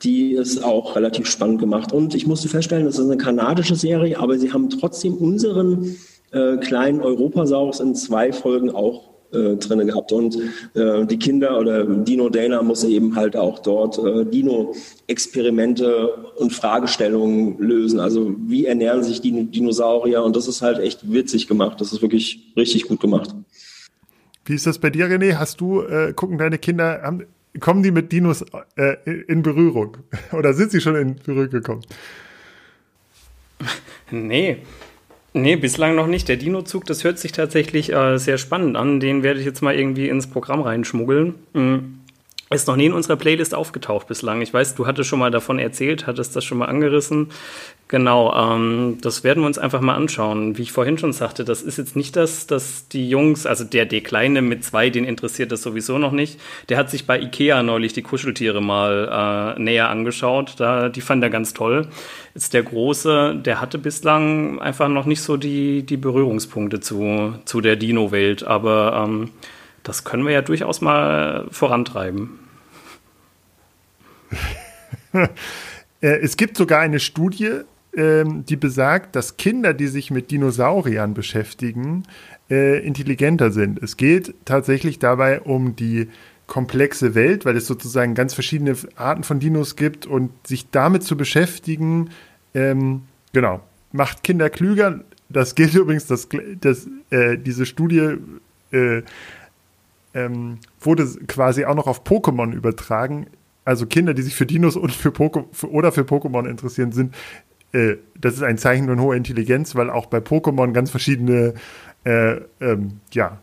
[0.04, 1.92] die ist auch relativ spannend gemacht.
[1.92, 5.96] Und ich musste feststellen, das ist eine kanadische Serie, aber sie haben trotzdem unseren
[6.32, 10.12] äh, kleinen Europasaurus in zwei Folgen auch äh, drin gehabt.
[10.12, 10.38] Und
[10.74, 17.58] äh, die Kinder oder Dino Dana muss eben halt auch dort äh, Dino-Experimente und Fragestellungen
[17.60, 18.00] lösen.
[18.00, 20.24] Also wie ernähren sich die Dinosaurier?
[20.24, 21.82] Und das ist halt echt witzig gemacht.
[21.82, 23.36] Das ist wirklich richtig gut gemacht.
[24.46, 25.36] Wie ist das bei dir, René?
[25.36, 27.26] Hast du, äh, gucken deine Kinder, haben,
[27.60, 28.96] kommen die mit Dinos äh,
[29.28, 29.98] in Berührung?
[30.32, 31.82] Oder sind sie schon in Berührung gekommen?
[34.12, 34.58] Nee.
[35.34, 36.30] Nee, bislang noch nicht.
[36.30, 39.00] Der Dino-Zug, das hört sich tatsächlich äh, sehr spannend an.
[39.00, 41.36] Den werde ich jetzt mal irgendwie ins Programm reinschmuggeln.
[41.54, 42.00] Mhm.
[42.52, 44.40] Ist noch nie in unserer Playlist aufgetaucht bislang.
[44.42, 47.32] Ich weiß, du hattest schon mal davon erzählt, hattest das schon mal angerissen.
[47.88, 50.56] Genau, ähm, das werden wir uns einfach mal anschauen.
[50.56, 53.88] Wie ich vorhin schon sagte, das ist jetzt nicht das, dass die Jungs, also der
[53.88, 56.40] D Kleine mit zwei, den interessiert das sowieso noch nicht.
[56.70, 60.54] Der hat sich bei Ikea neulich die Kuscheltiere mal äh, näher angeschaut.
[60.58, 61.88] Da, die fand er ganz toll.
[62.36, 67.62] Jetzt der Große, der hatte bislang einfach noch nicht so die, die Berührungspunkte zu, zu
[67.62, 68.44] der Dino-Welt.
[68.44, 69.32] Aber ähm,
[69.86, 72.40] das können wir ja durchaus mal vorantreiben.
[76.02, 77.62] Äh, es gibt sogar eine Studie,
[77.96, 82.04] ähm, die besagt, dass Kinder, die sich mit Dinosauriern beschäftigen,
[82.50, 83.82] äh, intelligenter sind.
[83.82, 86.10] Es geht tatsächlich dabei um die
[86.48, 91.16] komplexe Welt, weil es sozusagen ganz verschiedene Arten von Dinos gibt und sich damit zu
[91.16, 92.10] beschäftigen,
[92.54, 93.62] ähm, genau,
[93.94, 95.00] macht Kinder klüger.
[95.30, 96.28] Das gilt übrigens, dass,
[96.60, 98.18] dass äh, diese Studie
[98.72, 99.02] äh,
[100.16, 103.28] ähm, wurde quasi auch noch auf Pokémon übertragen.
[103.66, 107.14] Also Kinder, die sich für Dinos und für für, oder für Pokémon interessieren, sind,
[107.74, 111.54] äh, das ist ein Zeichen von hoher Intelligenz, weil auch bei Pokémon ganz verschiedene
[112.06, 113.40] äh, ähm, ja,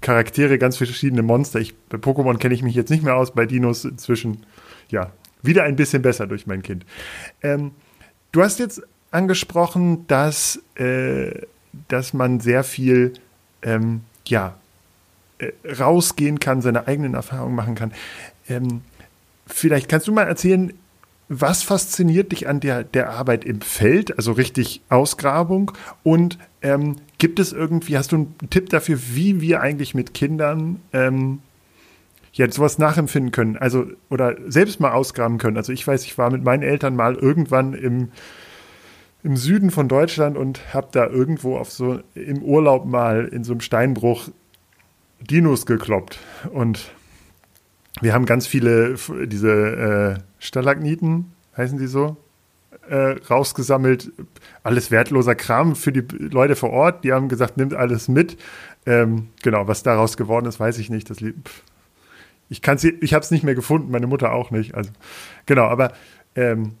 [0.00, 1.60] Charaktere, ganz verschiedene Monster.
[1.60, 4.44] Ich, bei Pokémon kenne ich mich jetzt nicht mehr aus, bei Dinos inzwischen,
[4.88, 5.12] ja,
[5.42, 6.84] wieder ein bisschen besser durch mein Kind.
[7.42, 7.70] Ähm,
[8.32, 11.42] du hast jetzt angesprochen, dass, äh,
[11.88, 13.12] dass man sehr viel,
[13.62, 14.56] ähm, ja,
[15.78, 17.92] rausgehen kann, seine eigenen Erfahrungen machen kann.
[18.48, 18.82] Ähm,
[19.46, 20.72] vielleicht kannst du mal erzählen,
[21.28, 25.72] was fasziniert dich an der, der Arbeit im Feld, also richtig Ausgrabung?
[26.04, 30.80] Und ähm, gibt es irgendwie, hast du einen Tipp dafür, wie wir eigentlich mit Kindern
[30.92, 31.40] ähm,
[32.32, 33.56] ja, sowas nachempfinden können?
[33.56, 35.56] Also, oder selbst mal ausgraben können.
[35.56, 38.10] Also, ich weiß, ich war mit meinen Eltern mal irgendwann im,
[39.24, 43.52] im Süden von Deutschland und habe da irgendwo auf so im Urlaub mal in so
[43.52, 44.28] einem Steinbruch
[45.20, 46.18] Dinos gekloppt.
[46.52, 46.90] Und
[48.00, 52.16] wir haben ganz viele diese äh, Stalagniten, heißen die so,
[52.88, 54.12] äh, rausgesammelt.
[54.62, 57.04] Alles wertloser Kram für die Leute vor Ort.
[57.04, 58.36] Die haben gesagt, nimmt alles mit.
[58.84, 61.10] Ähm, genau, was daraus geworden ist, weiß ich nicht.
[61.10, 61.18] Das,
[62.48, 64.74] ich kann ich habe es nicht mehr gefunden, meine Mutter auch nicht.
[64.74, 64.90] Also
[65.46, 65.92] genau, aber
[66.34, 66.74] ähm,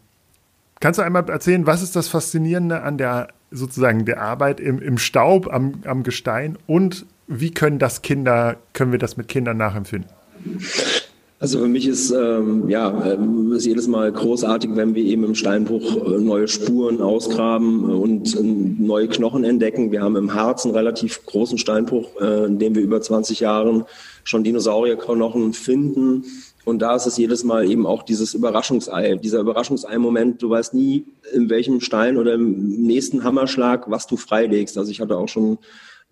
[0.80, 4.98] kannst du einmal erzählen, was ist das Faszinierende an der sozusagen der Arbeit im, im
[4.98, 10.10] Staub, am, am Gestein und wie können das Kinder, können wir das mit Kindern nachempfinden?
[11.38, 15.34] Also für mich ist ähm, ja ähm, ist jedes Mal großartig, wenn wir eben im
[15.34, 19.92] Steinbruch äh, neue Spuren ausgraben und äh, neue Knochen entdecken.
[19.92, 23.84] Wir haben im Harz einen relativ großen Steinbruch, äh, in dem wir über 20 Jahren
[24.24, 26.24] schon Dinosaurierknochen finden.
[26.64, 30.42] Und da ist es jedes Mal eben auch dieses Überraschungsei, dieser Überraschungsei-Moment.
[30.42, 34.78] Du weißt nie, in welchem Stein oder im nächsten Hammerschlag, was du freilegst.
[34.78, 35.58] Also ich hatte auch schon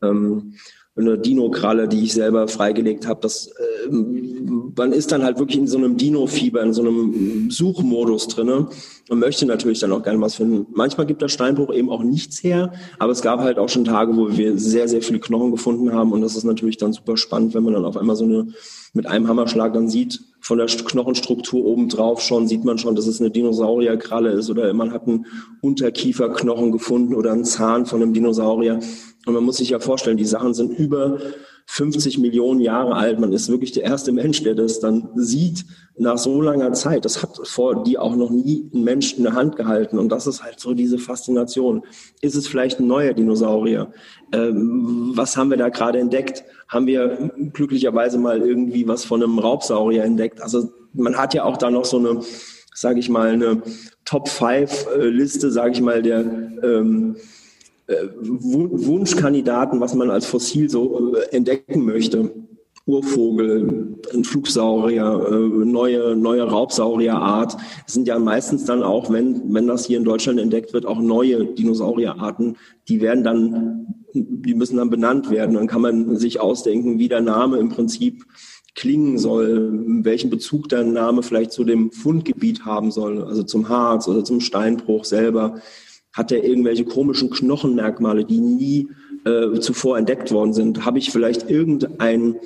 [0.02, 0.54] ähm,
[0.96, 3.20] eine Dino-Kralle, die ich selber freigelegt habe.
[3.20, 8.28] Das, äh, man ist dann halt wirklich in so einem Dino-Fieber, in so einem Suchmodus
[8.28, 8.68] drinne
[9.08, 10.66] und möchte natürlich dann auch gerne was finden.
[10.72, 14.16] Manchmal gibt der Steinbruch eben auch nichts her, aber es gab halt auch schon Tage,
[14.16, 17.54] wo wir sehr, sehr viele Knochen gefunden haben und das ist natürlich dann super spannend,
[17.54, 18.48] wenn man dann auf einmal so eine
[18.94, 23.20] mit einem Hammerschlag dann sieht, von der Knochenstruktur obendrauf schon, sieht man schon, dass es
[23.20, 25.26] eine Dinosaurierkralle ist oder man hat einen
[25.62, 28.78] Unterkieferknochen gefunden oder einen Zahn von einem Dinosaurier.
[29.26, 31.18] Und man muss sich ja vorstellen, die Sachen sind über
[31.66, 33.18] 50 Millionen Jahre alt.
[33.18, 35.64] Man ist wirklich der erste Mensch, der das dann sieht
[35.96, 37.04] nach so langer Zeit.
[37.04, 39.98] Das hat vor die auch noch nie ein Mensch in der Hand gehalten.
[39.98, 41.82] Und das ist halt so diese Faszination.
[42.20, 43.92] Ist es vielleicht ein neuer Dinosaurier?
[44.32, 46.44] Ähm, was haben wir da gerade entdeckt?
[46.68, 50.42] Haben wir glücklicherweise mal irgendwie was von einem Raubsaurier entdeckt?
[50.42, 52.20] Also man hat ja auch da noch so eine,
[52.74, 53.62] sage ich mal, eine
[54.04, 57.20] Top-5-Liste, sage ich mal, der ähm, äh,
[57.86, 62.30] Wunschkandidaten, was man als Fossil so äh, entdecken möchte.
[62.86, 67.56] Urvogel, ein Flugsaurier, äh, neue, neue Raubsaurierart.
[67.86, 71.00] Es sind ja meistens dann auch, wenn, wenn das hier in Deutschland entdeckt wird, auch
[71.00, 72.56] neue Dinosaurierarten.
[72.88, 75.54] Die werden dann, die müssen dann benannt werden.
[75.54, 78.24] Dann kann man sich ausdenken, wie der Name im Prinzip
[78.74, 79.70] klingen soll,
[80.04, 84.40] welchen Bezug der Name vielleicht zu dem Fundgebiet haben soll, also zum Harz oder zum
[84.40, 85.60] Steinbruch selber.
[86.14, 88.88] Hat er irgendwelche komischen Knochenmerkmale, die nie
[89.24, 90.84] äh, zuvor entdeckt worden sind?
[90.84, 92.36] Habe ich vielleicht irgendein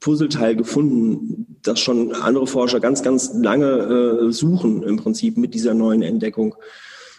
[0.00, 5.74] Puzzleteil gefunden, das schon andere Forscher ganz, ganz lange äh, suchen im Prinzip mit dieser
[5.74, 6.54] neuen Entdeckung?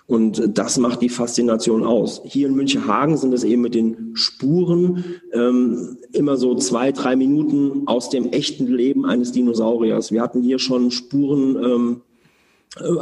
[0.07, 2.21] Und das macht die Faszination aus.
[2.23, 7.88] Hier in Münchenhagen sind es eben mit den Spuren ähm, immer so zwei, drei Minuten
[7.88, 10.13] aus dem echten Leben eines Dinosauriers.
[10.13, 12.01] Wir hatten hier schon Spuren ähm,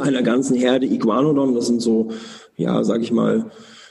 [0.00, 1.54] einer ganzen Herde Iguanodon.
[1.54, 2.08] Das sind so,
[2.56, 3.50] ja, sag ich mal,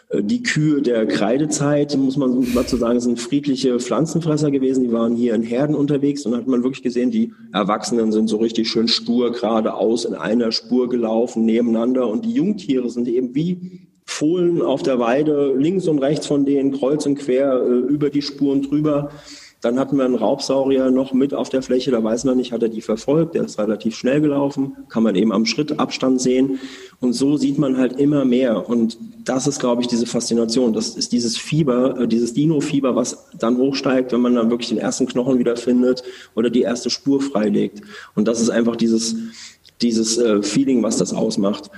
[0.10, 4.84] äh, die Kühe der Kreidezeit, muss man dazu sagen, sind friedliche Pflanzenfresser gewesen.
[4.84, 8.28] Die waren hier in Herden unterwegs und da hat man wirklich gesehen, die Erwachsenen sind
[8.28, 13.34] so richtig schön stur geradeaus in einer Spur gelaufen nebeneinander und die Jungtiere sind eben
[13.36, 18.10] wie Fohlen auf der Weide links und rechts von denen kreuz und quer äh, über
[18.10, 19.10] die Spuren drüber.
[19.65, 22.62] Dann hatten wir einen Raubsaurier noch mit auf der Fläche, da weiß man nicht, hat
[22.62, 26.60] er die verfolgt, der ist relativ schnell gelaufen, kann man eben am Schrittabstand sehen.
[26.99, 28.69] Und so sieht man halt immer mehr.
[28.69, 30.71] Und das ist, glaube ich, diese Faszination.
[30.73, 34.78] Das ist dieses Fieber, äh, dieses Dino-Fieber, was dann hochsteigt, wenn man dann wirklich den
[34.78, 36.04] ersten Knochen wieder findet
[36.36, 37.82] oder die erste Spur freilegt.
[38.13, 39.15] Und das ist einfach dieses,
[39.82, 41.71] dieses äh, Feeling, was das ausmacht.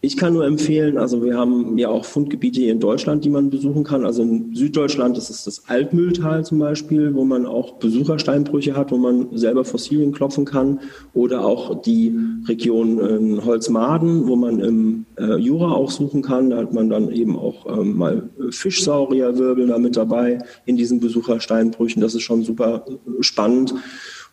[0.00, 3.50] Ich kann nur empfehlen, also wir haben ja auch Fundgebiete hier in Deutschland, die man
[3.50, 4.06] besuchen kann.
[4.06, 8.96] Also in Süddeutschland das ist das Altmühltal zum Beispiel, wo man auch Besuchersteinbrüche hat, wo
[8.96, 10.78] man selber Fossilien klopfen kann.
[11.14, 16.50] Oder auch die Region äh, Holzmaden, wo man im äh, Jura auch suchen kann.
[16.50, 22.00] Da hat man dann eben auch ähm, mal Fischsaurierwirbel da mit dabei in diesen Besuchersteinbrüchen.
[22.00, 22.84] Das ist schon super
[23.20, 23.74] spannend.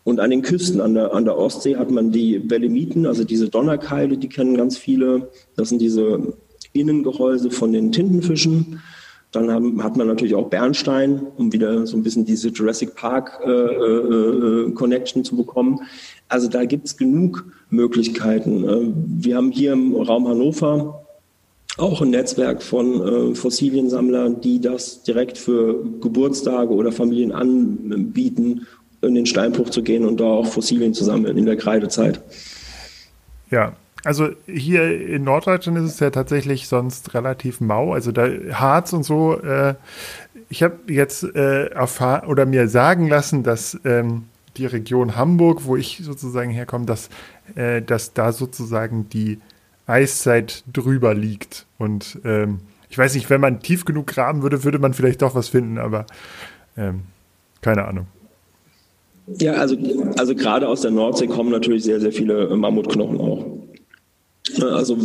[0.06, 3.50] Und an den Küsten, an der, an der Ostsee hat man die Belemiten, also diese
[3.50, 5.32] Donnerkeile, die kennen ganz viele.
[5.56, 6.34] Das sind diese
[6.74, 8.82] Innengehäuse von den Tintenfischen.
[9.32, 13.42] Dann haben, hat man natürlich auch Bernstein, um wieder so ein bisschen diese Jurassic Park
[13.44, 15.80] äh, äh, äh Connection zu bekommen.
[16.30, 18.64] Also da gibt es genug Möglichkeiten.
[18.64, 21.04] Äh, wir haben hier im Raum Hannover
[21.78, 28.68] auch ein Netzwerk von äh, Fossiliensammlern, die das direkt für Geburtstage oder Familien anbieten
[29.06, 32.22] in den Steinbruch zu gehen und da auch Fossilien zu sammeln in der Kreidezeit.
[33.50, 37.94] Ja, also hier in Norddeutschland ist es ja tatsächlich sonst relativ mau.
[37.94, 39.42] Also da Harz und so.
[39.42, 39.76] Äh,
[40.50, 44.26] ich habe jetzt äh, erfahren oder mir sagen lassen, dass ähm,
[44.58, 47.10] die Region Hamburg, wo ich sozusagen herkomme, dass,
[47.56, 49.40] äh, dass da sozusagen die
[49.88, 51.66] Eiszeit drüber liegt.
[51.78, 55.36] Und ähm, ich weiß nicht, wenn man tief genug graben würde, würde man vielleicht doch
[55.36, 56.06] was finden, aber
[56.78, 57.02] ähm,
[57.62, 58.08] keine Ahnung.
[59.28, 59.76] Ja, also,
[60.18, 63.55] also gerade aus der Nordsee kommen natürlich sehr, sehr viele Mammutknochen auch.
[64.62, 64.96] Also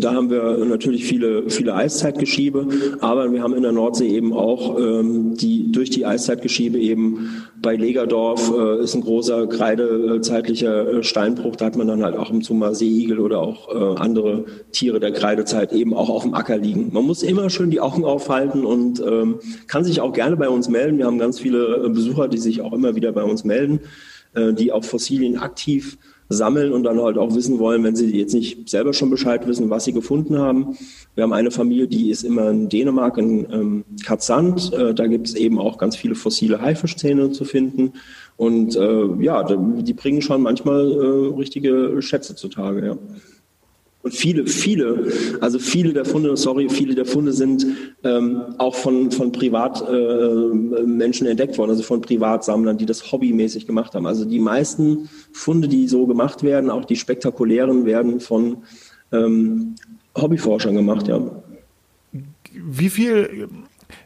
[0.00, 2.66] da haben wir natürlich viele, viele Eiszeitgeschiebe,
[2.98, 7.76] aber wir haben in der Nordsee eben auch ähm, die durch die Eiszeitgeschiebe eben bei
[7.76, 11.54] Legerdorf äh, ist ein großer kreidezeitlicher äh, Steinbruch.
[11.54, 15.12] Da hat man dann halt auch im Zuma Seeigel oder auch äh, andere Tiere der
[15.12, 16.90] Kreidezeit eben auch auf dem Acker liegen.
[16.92, 20.68] Man muss immer schön die Augen aufhalten und ähm, kann sich auch gerne bei uns
[20.68, 20.98] melden.
[20.98, 23.78] Wir haben ganz viele äh, Besucher, die sich auch immer wieder bei uns melden,
[24.34, 28.34] äh, die auch Fossilien aktiv sammeln und dann halt auch wissen wollen, wenn sie jetzt
[28.34, 30.76] nicht selber schon Bescheid wissen, was sie gefunden haben.
[31.14, 34.72] Wir haben eine Familie, die ist immer in Dänemark, in ähm, Katzand.
[34.72, 37.94] Äh, da gibt es eben auch ganz viele fossile Haifischzähne zu finden.
[38.36, 42.98] Und äh, ja, die bringen schon manchmal äh, richtige Schätze zutage, ja.
[44.08, 47.66] Und viele, viele, also viele der Funde, sorry, viele der Funde sind
[48.04, 53.94] ähm, auch von, von Privatmenschen äh, entdeckt worden, also von Privatsammlern, die das hobbymäßig gemacht
[53.94, 54.06] haben.
[54.06, 58.62] Also die meisten Funde, die so gemacht werden, auch die spektakulären, werden von
[59.12, 59.74] ähm,
[60.16, 61.20] Hobbyforschern gemacht, ja.
[62.54, 63.50] Wie viel,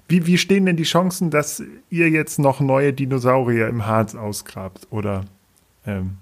[0.09, 4.89] wie, wie stehen denn die Chancen, dass ihr jetzt noch neue Dinosaurier im Harz ausgrabt?
[4.91, 5.27] Oder
[5.87, 6.17] ähm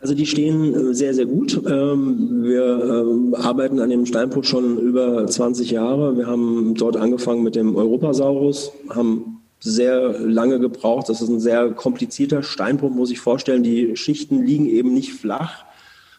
[0.00, 1.60] also die stehen äh, sehr, sehr gut.
[1.66, 6.16] Ähm, wir ähm, arbeiten an dem Steinbruch schon über 20 Jahre.
[6.16, 11.10] Wir haben dort angefangen mit dem Europasaurus, haben sehr lange gebraucht.
[11.10, 13.62] Das ist ein sehr komplizierter Steinbruch, muss ich vorstellen.
[13.62, 15.64] Die Schichten liegen eben nicht flach,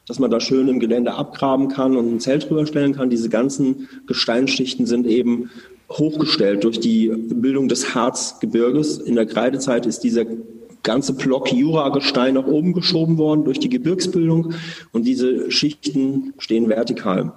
[0.07, 3.09] dass man da schön im Gelände abgraben kann und ein Zelt drüber stellen kann.
[3.09, 5.49] Diese ganzen Gesteinsschichten sind eben
[5.89, 8.99] hochgestellt durch die Bildung des Harzgebirges.
[8.99, 10.25] In der Kreidezeit ist dieser
[10.83, 14.53] ganze Block Juragestein nach oben geschoben worden durch die Gebirgsbildung
[14.91, 17.33] und diese Schichten stehen vertikal.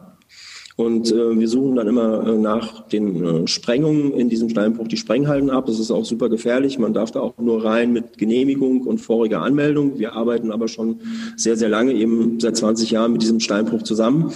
[0.76, 4.96] Und äh, wir suchen dann immer äh, nach den äh, Sprengungen in diesem Steinbruch die
[4.96, 5.66] Sprenghalden ab.
[5.66, 6.80] Das ist auch super gefährlich.
[6.80, 10.00] Man darf da auch nur rein mit Genehmigung und voriger Anmeldung.
[10.00, 11.00] Wir arbeiten aber schon
[11.37, 14.33] sehr, sehr lange, eben seit 20 Jahren mit diesem Steinbruch zusammen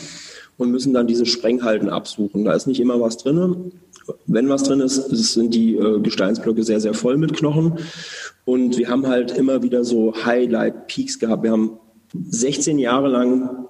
[0.58, 2.44] und müssen dann diese Sprenghalden absuchen.
[2.44, 3.72] Da ist nicht immer was drin.
[4.26, 7.78] Wenn was drin ist, sind die äh, Gesteinsblöcke sehr, sehr voll mit Knochen.
[8.44, 11.42] Und wir haben halt immer wieder so Highlight-Peaks gehabt.
[11.42, 11.78] Wir haben
[12.30, 13.66] 16 Jahre lang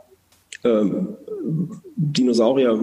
[0.64, 1.16] ähm,
[1.96, 2.78] Dinosaurier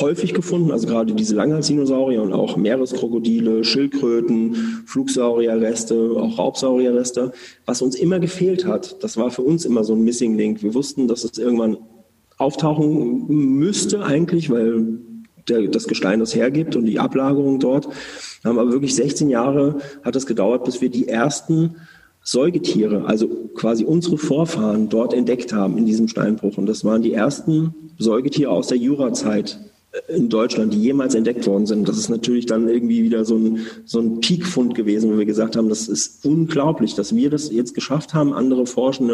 [0.00, 7.32] häufig gefunden, also gerade diese Langhalsdinosaurier und auch Meereskrokodile, Schildkröten, Flugsaurierreste, auch Raubsaurierreste.
[7.66, 10.62] Was uns immer gefehlt hat, das war für uns immer so ein Missing Link.
[10.62, 11.76] Wir wussten, dass es irgendwann
[12.38, 14.98] auftauchen müsste eigentlich, weil
[15.50, 17.88] der, das Gestein das hergibt und die Ablagerung dort.
[18.44, 21.76] Haben aber wirklich 16 Jahre hat es gedauert, bis wir die ersten
[22.22, 26.58] Säugetiere, also quasi unsere Vorfahren dort entdeckt haben in diesem Steinbruch.
[26.58, 29.58] Und das waren die ersten Säugetiere aus der Jurazeit
[30.08, 31.88] in Deutschland, die jemals entdeckt worden sind.
[31.88, 35.56] Das ist natürlich dann irgendwie wieder so ein, so ein Peakfund gewesen, wo wir gesagt
[35.56, 38.32] haben, das ist unglaublich, dass wir das jetzt geschafft haben.
[38.32, 39.10] Andere forschen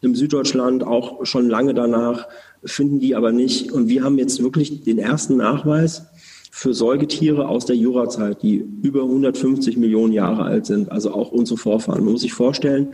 [0.00, 2.26] im, Süddeutschland auch schon lange danach,
[2.64, 3.72] finden die aber nicht.
[3.72, 6.06] Und wir haben jetzt wirklich den ersten Nachweis
[6.50, 11.58] für Säugetiere aus der Jurazeit, die über 150 Millionen Jahre alt sind, also auch unsere
[11.58, 12.04] Vorfahren.
[12.04, 12.88] Man muss sich vorstellen,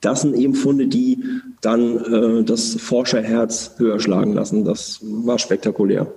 [0.00, 1.18] das sind eben Funde, die
[1.60, 4.64] dann äh, das Forscherherz höher schlagen lassen.
[4.64, 6.12] Das war spektakulär.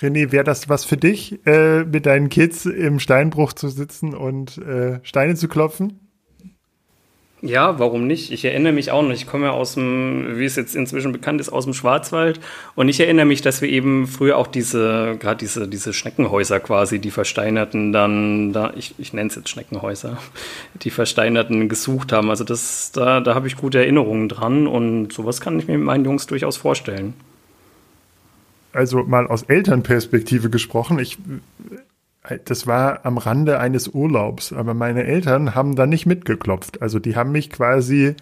[0.00, 4.56] René, wäre das was für dich, äh, mit deinen Kids im Steinbruch zu sitzen und
[4.58, 6.09] äh, Steine zu klopfen?
[7.42, 8.32] Ja, warum nicht?
[8.32, 9.12] Ich erinnere mich auch noch.
[9.12, 12.38] Ich komme ja aus dem, wie es jetzt inzwischen bekannt ist, aus dem Schwarzwald.
[12.74, 16.98] Und ich erinnere mich, dass wir eben früher auch diese, gerade diese, diese Schneckenhäuser quasi,
[16.98, 20.18] die Versteinerten dann, da, ich, ich nenne es jetzt Schneckenhäuser,
[20.82, 22.28] die Versteinerten gesucht haben.
[22.28, 25.86] Also das, da, da habe ich gute Erinnerungen dran und sowas kann ich mir mit
[25.86, 27.14] meinen Jungs durchaus vorstellen
[28.72, 31.18] also mal aus Elternperspektive gesprochen, ich,
[32.44, 36.82] das war am Rande eines Urlaubs, aber meine Eltern haben da nicht mitgeklopft.
[36.82, 38.14] Also die haben mich quasi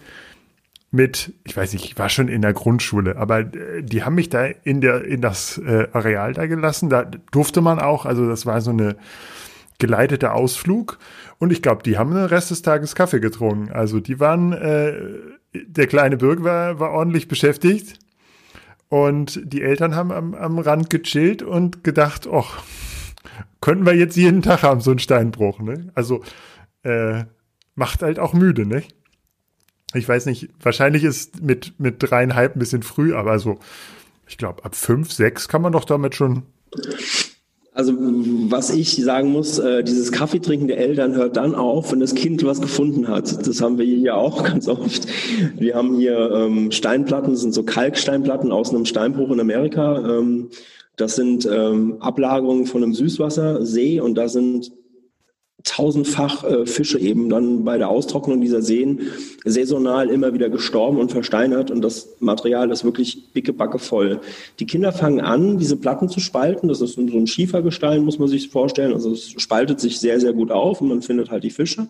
[0.91, 4.29] mit, ich weiß nicht, ich war schon in der Grundschule, aber äh, die haben mich
[4.29, 6.89] da in der in das äh, Areal da gelassen.
[6.89, 8.95] Da durfte man auch, also das war so eine
[9.77, 10.97] geleitete Ausflug
[11.37, 13.71] und ich glaube, die haben den Rest des Tages Kaffee getrunken.
[13.71, 14.93] Also die waren, äh,
[15.53, 17.99] der kleine Birg war, war ordentlich beschäftigt
[18.89, 22.63] und die Eltern haben am, am Rand gechillt und gedacht, ach,
[23.61, 25.91] könnten wir jetzt jeden Tag haben, so einen Steinbruch, ne?
[25.95, 26.23] Also,
[26.83, 27.23] äh,
[27.75, 28.83] macht halt auch müde, ne?
[29.93, 33.59] Ich weiß nicht, wahrscheinlich ist mit, mit dreieinhalb ein bisschen früh, aber so,
[34.27, 36.43] ich glaube, ab fünf, sechs kann man doch damit schon
[37.79, 42.13] also was ich sagen muss, äh, dieses Kaffeetrinken der Eltern hört dann auf, wenn das
[42.13, 43.47] Kind was gefunden hat.
[43.47, 45.07] Das haben wir hier auch ganz oft.
[45.55, 50.19] Wir haben hier ähm, Steinplatten, das sind so Kalksteinplatten aus einem Steinbruch in Amerika.
[50.99, 54.71] Das sind ähm, Ablagerungen von einem Süßwassersee und da sind
[55.63, 59.01] tausendfach äh, Fische eben dann bei der Austrocknung dieser Seen
[59.45, 64.19] saisonal immer wieder gestorben und versteinert und das Material ist wirklich pickebacke voll.
[64.59, 66.67] Die Kinder fangen an, diese Platten zu spalten.
[66.67, 68.93] Das ist so ein Schiefergestein, muss man sich vorstellen.
[68.93, 71.87] Also es spaltet sich sehr, sehr gut auf und man findet halt die Fische.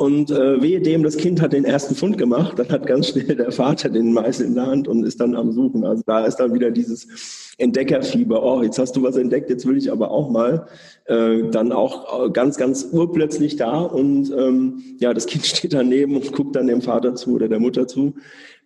[0.00, 3.36] Und äh, wehe dem, das Kind hat den ersten Fund gemacht, dann hat ganz schnell
[3.36, 5.84] der Vater den Meißel in der Hand und ist dann am Suchen.
[5.84, 8.42] Also da ist dann wieder dieses Entdeckerfieber.
[8.42, 10.66] Oh, jetzt hast du was entdeckt, jetzt will ich aber auch mal.
[11.04, 16.16] Äh, dann auch äh, ganz, ganz urplötzlich da und ähm, ja, das Kind steht daneben
[16.16, 18.14] und guckt dann dem Vater zu oder der Mutter zu.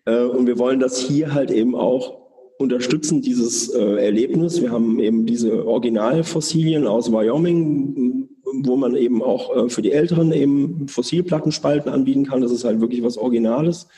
[0.05, 2.17] Äh, und wir wollen das hier halt eben auch
[2.59, 4.63] unterstützen, dieses äh, Erlebnis.
[4.63, 8.14] Wir haben eben diese Originalfossilien aus Wyoming,
[8.67, 12.41] wo man eben auch äh, für die Älteren eben Fossilplattenspalten anbieten kann.
[12.41, 13.89] Das ist halt wirklich was Originales.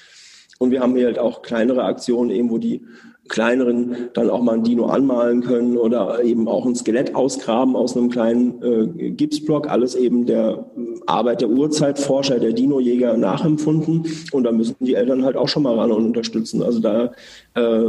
[0.58, 2.82] Und wir haben hier halt auch kleinere Aktionen eben, wo die
[3.28, 7.96] kleineren dann auch mal ein Dino anmalen können oder eben auch ein Skelett ausgraben aus
[7.96, 9.68] einem kleinen äh, Gipsblock.
[9.68, 10.66] Alles eben der
[11.06, 14.06] Arbeit der Urzeitforscher, der Dino-Jäger nachempfunden.
[14.32, 16.62] Und da müssen die Eltern halt auch schon mal ran und unterstützen.
[16.62, 17.12] Also da
[17.54, 17.82] äh,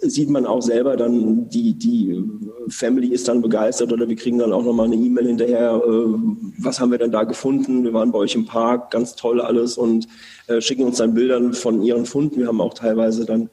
[0.00, 2.22] sieht man auch selber dann, die, die
[2.68, 6.14] Family ist dann begeistert oder wir kriegen dann auch nochmal eine E-Mail hinterher, äh,
[6.58, 7.84] was haben wir denn da gefunden?
[7.84, 10.06] Wir waren bei euch im Park, ganz toll alles und
[10.46, 12.38] äh, schicken uns dann Bildern von ihren Funden.
[12.38, 13.50] Wir haben auch teilweise dann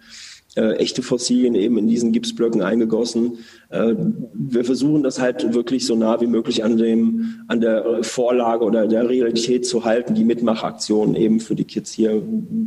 [0.55, 3.39] äh, echte Fossilien eben in diesen Gipsblöcken eingegossen.
[3.69, 3.95] Äh,
[4.33, 8.87] wir versuchen das halt wirklich so nah wie möglich an dem, an der Vorlage oder
[8.87, 12.21] der Realität zu halten, die Mitmachaktionen eben für die Kids hier,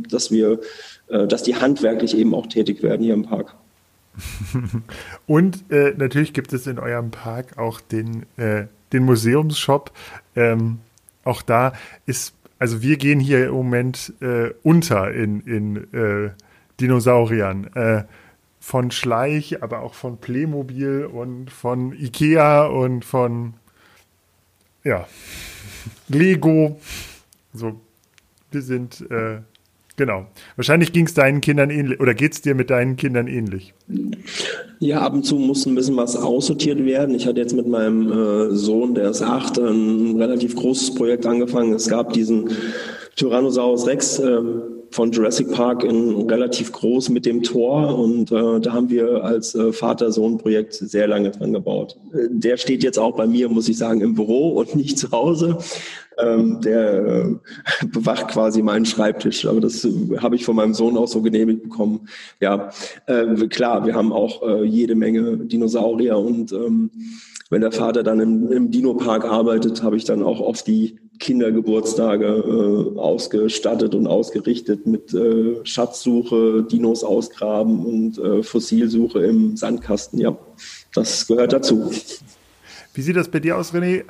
[0.09, 0.59] dass wir,
[1.07, 3.55] äh, dass die handwerklich eben auch tätig werden hier im Park.
[5.27, 9.91] Und äh, natürlich gibt es in eurem Park auch den, äh, den Museumsshop.
[10.35, 10.79] Ähm,
[11.23, 11.73] auch da
[12.05, 16.31] ist, also wir gehen hier im Moment äh, unter in, in äh,
[16.79, 17.69] Dinosauriern.
[17.75, 18.03] Äh,
[18.59, 23.53] von Schleich, aber auch von Playmobil und von Ikea und von
[24.83, 25.07] ja,
[26.09, 26.79] Lego.
[27.53, 27.79] So,
[28.51, 29.39] wir sind äh,
[29.97, 30.27] Genau.
[30.55, 33.73] Wahrscheinlich ging es deinen Kindern ähnlich oder geht es dir mit deinen Kindern ähnlich?
[34.77, 37.15] Ja, ab und zu muss ein bisschen was aussortiert werden.
[37.15, 41.73] Ich hatte jetzt mit meinem äh, Sohn, der ist acht, ein relativ großes Projekt angefangen.
[41.73, 42.51] Es gab diesen
[43.15, 44.19] Tyrannosaurus Rex.
[44.19, 44.39] Äh,
[44.91, 49.55] von Jurassic Park in relativ groß mit dem Tor und äh, da haben wir als
[49.55, 51.97] äh, Vater-Sohn-Projekt sehr lange dran gebaut.
[52.13, 55.11] Äh, der steht jetzt auch bei mir, muss ich sagen, im Büro und nicht zu
[55.11, 55.57] Hause.
[56.19, 57.35] Ähm, der äh,
[57.91, 61.63] bewacht quasi meinen Schreibtisch, aber das äh, habe ich von meinem Sohn auch so genehmigt
[61.63, 62.07] bekommen.
[62.39, 62.71] Ja,
[63.05, 66.89] äh, klar, wir haben auch äh, jede Menge Dinosaurier und ähm,
[67.49, 72.25] wenn der Vater dann im, im Dino-Park arbeitet, habe ich dann auch oft die Kindergeburtstage
[72.25, 80.19] äh, ausgestattet und ausgerichtet mit äh, Schatzsuche, Dinos ausgraben und äh, Fossilsuche im Sandkasten.
[80.19, 80.37] Ja,
[80.93, 81.91] das gehört dazu.
[82.93, 84.03] Wie sieht das bei dir aus, René?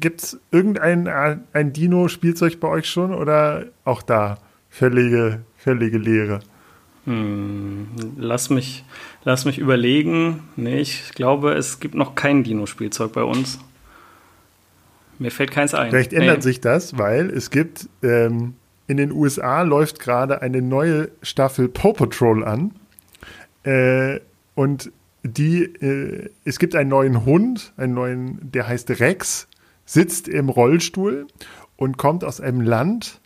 [0.00, 1.08] Gibt es irgendein
[1.52, 4.38] ein Dino-Spielzeug bei euch schon oder auch da
[4.70, 6.40] völlige, völlige Leere?
[7.04, 8.84] Hm, lass mich,
[9.24, 10.44] lass mich überlegen.
[10.56, 13.58] Nee, ich glaube, es gibt noch kein Dino-Spielzeug bei uns.
[15.20, 15.90] Mir fällt keins ein.
[15.90, 16.42] Vielleicht ändert nee.
[16.42, 18.54] sich das, weil es gibt ähm,
[18.86, 22.72] in den USA läuft gerade eine neue Staffel Paw Patrol an.
[23.62, 24.18] Äh,
[24.54, 24.90] und
[25.22, 29.46] die, äh, es gibt einen neuen Hund, einen neuen, der heißt Rex,
[29.84, 31.26] sitzt im Rollstuhl
[31.76, 33.20] und kommt aus einem Land,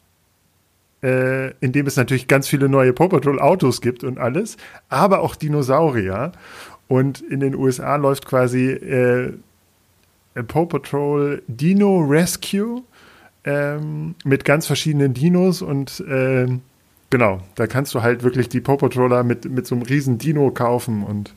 [1.02, 4.56] äh, in dem es natürlich ganz viele neue Paw Patrol Autos gibt und alles,
[4.88, 6.32] aber auch Dinosaurier.
[6.88, 9.32] Und in den USA läuft quasi äh,
[10.42, 12.82] Paw Patrol Dino Rescue
[13.44, 16.46] ähm, mit ganz verschiedenen Dinos und äh,
[17.10, 20.50] genau, da kannst du halt wirklich die Paw Patroller mit, mit so einem riesen Dino
[20.50, 21.34] kaufen und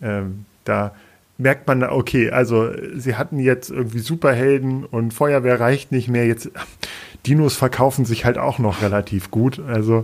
[0.00, 0.94] ähm, da
[1.38, 6.26] merkt man, okay, also sie hatten jetzt irgendwie Superhelden und Feuerwehr reicht nicht mehr.
[6.26, 6.50] Jetzt
[7.26, 10.02] Dinos verkaufen sich halt auch noch relativ gut, also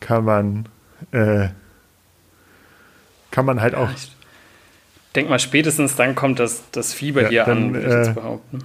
[0.00, 0.66] kann man
[1.12, 1.48] äh,
[3.30, 3.90] kann man halt auch
[5.16, 8.08] denke mal, spätestens dann kommt das, das Fieber ja, hier dann, an, würde ich jetzt
[8.08, 8.58] äh, behaupten.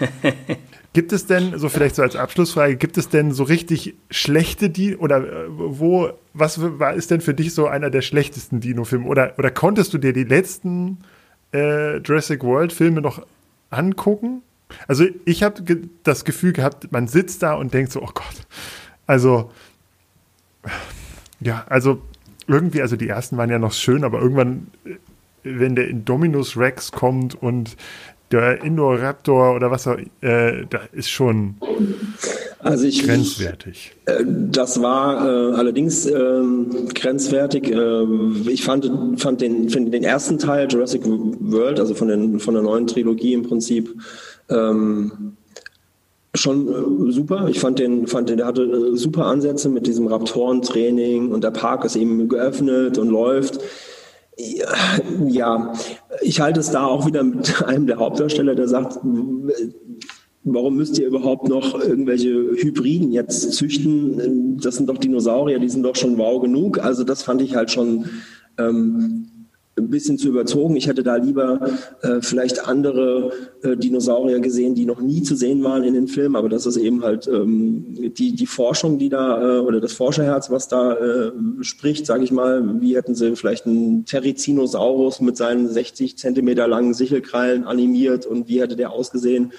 [0.94, 4.98] Gibt es denn, so vielleicht so als Abschlussfrage, gibt es denn so richtig schlechte Dino
[4.98, 9.06] oder äh, wo, was war, ist denn für dich so einer der schlechtesten Dino-Filme?
[9.06, 10.98] Oder, oder konntest du dir die letzten
[11.52, 13.24] äh, Jurassic World-Filme noch
[13.70, 14.42] angucken?
[14.86, 18.46] Also ich habe ge das Gefühl gehabt, man sitzt da und denkt so, oh Gott.
[19.06, 19.52] Also,
[21.40, 22.02] ja, also
[22.46, 24.96] irgendwie, also die ersten waren ja noch schön, aber irgendwann äh,
[25.54, 27.76] wenn der Indominus Rex kommt und
[28.30, 31.54] der Indoraptor oder was auch, äh, da ist schon
[32.58, 33.92] also ich, grenzwertig.
[34.04, 36.42] Äh, das war äh, allerdings äh,
[36.94, 37.74] grenzwertig.
[38.48, 38.90] Ich fand,
[39.20, 43.32] fand den, find den ersten Teil Jurassic World, also von, den, von der neuen Trilogie
[43.32, 43.94] im Prinzip,
[44.50, 45.36] ähm,
[46.34, 47.48] schon äh, super.
[47.48, 51.50] Ich fand den, fand den, der hatte äh, super Ansätze mit diesem Raptorentraining und der
[51.50, 53.60] Park ist eben geöffnet und läuft.
[55.26, 55.72] Ja,
[56.20, 58.98] ich halte es da auch wieder mit einem der Hauptdarsteller, der sagt,
[60.44, 64.58] warum müsst ihr überhaupt noch irgendwelche Hybriden jetzt züchten?
[64.60, 66.78] Das sind doch Dinosaurier, die sind doch schon wow genug.
[66.78, 68.10] Also das fand ich halt schon
[68.58, 69.37] ähm,
[69.78, 70.76] ein bisschen zu überzogen.
[70.76, 71.60] Ich hätte da lieber
[72.02, 76.36] äh, vielleicht andere äh, Dinosaurier gesehen, die noch nie zu sehen waren in den Filmen.
[76.36, 80.50] Aber das ist eben halt ähm, die, die Forschung, die da, äh, oder das Forscherherz,
[80.50, 82.80] was da äh, spricht, sage ich mal.
[82.80, 88.60] Wie hätten sie vielleicht einen Terizinosaurus mit seinen 60 Zentimeter langen Sichelkrallen animiert und wie
[88.60, 89.52] hätte der ausgesehen?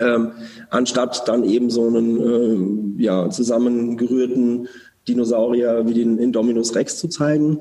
[0.00, 0.32] Ähm,
[0.70, 4.68] anstatt dann eben so einen äh, ja, zusammengerührten
[5.06, 7.58] Dinosaurier wie den Indominus Rex zu zeigen.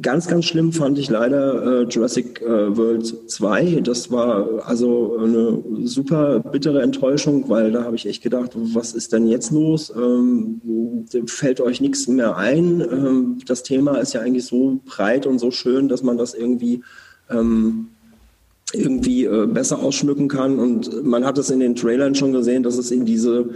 [0.00, 3.82] Ganz, ganz schlimm fand ich leider äh, Jurassic äh, World 2.
[3.82, 9.12] Das war also eine super bittere Enttäuschung, weil da habe ich echt gedacht, was ist
[9.12, 9.92] denn jetzt los?
[9.94, 10.62] Ähm,
[11.26, 12.80] fällt euch nichts mehr ein?
[12.80, 16.82] Ähm, das Thema ist ja eigentlich so breit und so schön, dass man das irgendwie
[17.28, 17.88] ähm,
[18.72, 20.58] irgendwie äh, besser ausschmücken kann.
[20.58, 23.50] Und man hat es in den Trailern schon gesehen, dass es in diese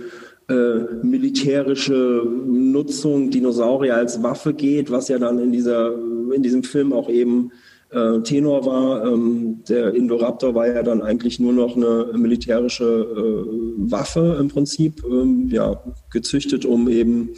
[0.48, 5.94] äh, militärische Nutzung Dinosaurier als Waffe geht, was ja dann in dieser
[6.32, 7.52] in diesem Film auch eben
[7.90, 9.06] äh, Tenor war.
[9.06, 15.02] Ähm, der Indoraptor war ja dann eigentlich nur noch eine militärische äh, Waffe im Prinzip,
[15.04, 17.30] ähm, ja, gezüchtet, um eben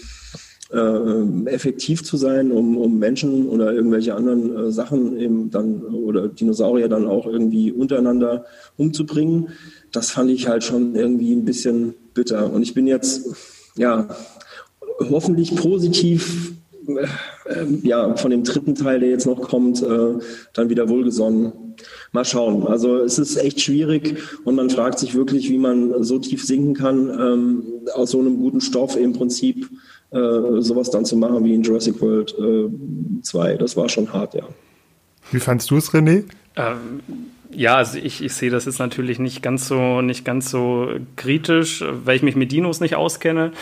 [0.72, 6.28] äh, effektiv zu sein, um, um Menschen oder irgendwelche anderen äh, Sachen eben dann oder
[6.28, 8.44] Dinosaurier dann auch irgendwie untereinander
[8.76, 9.48] umzubringen.
[9.92, 12.52] Das fand ich halt schon irgendwie ein bisschen bitter.
[12.52, 13.34] Und ich bin jetzt
[13.76, 14.08] ja
[15.10, 16.57] hoffentlich positiv
[16.96, 20.14] äh, ja, von dem dritten Teil, der jetzt noch kommt, äh,
[20.52, 21.52] dann wieder wohlgesonnen.
[22.12, 22.66] Mal schauen.
[22.66, 26.74] Also es ist echt schwierig und man fragt sich wirklich, wie man so tief sinken
[26.74, 27.62] kann, ähm,
[27.94, 29.68] aus so einem guten Stoff im Prinzip
[30.10, 32.34] äh, sowas dann zu machen wie in Jurassic World
[33.22, 33.56] 2.
[33.56, 34.44] Das war schon hart, ja.
[35.30, 36.24] Wie fandst du es, René?
[36.56, 37.00] Ähm,
[37.50, 41.82] ja, also ich, ich sehe das jetzt natürlich nicht ganz so nicht ganz so kritisch,
[42.04, 43.52] weil ich mich mit Dinos nicht auskenne.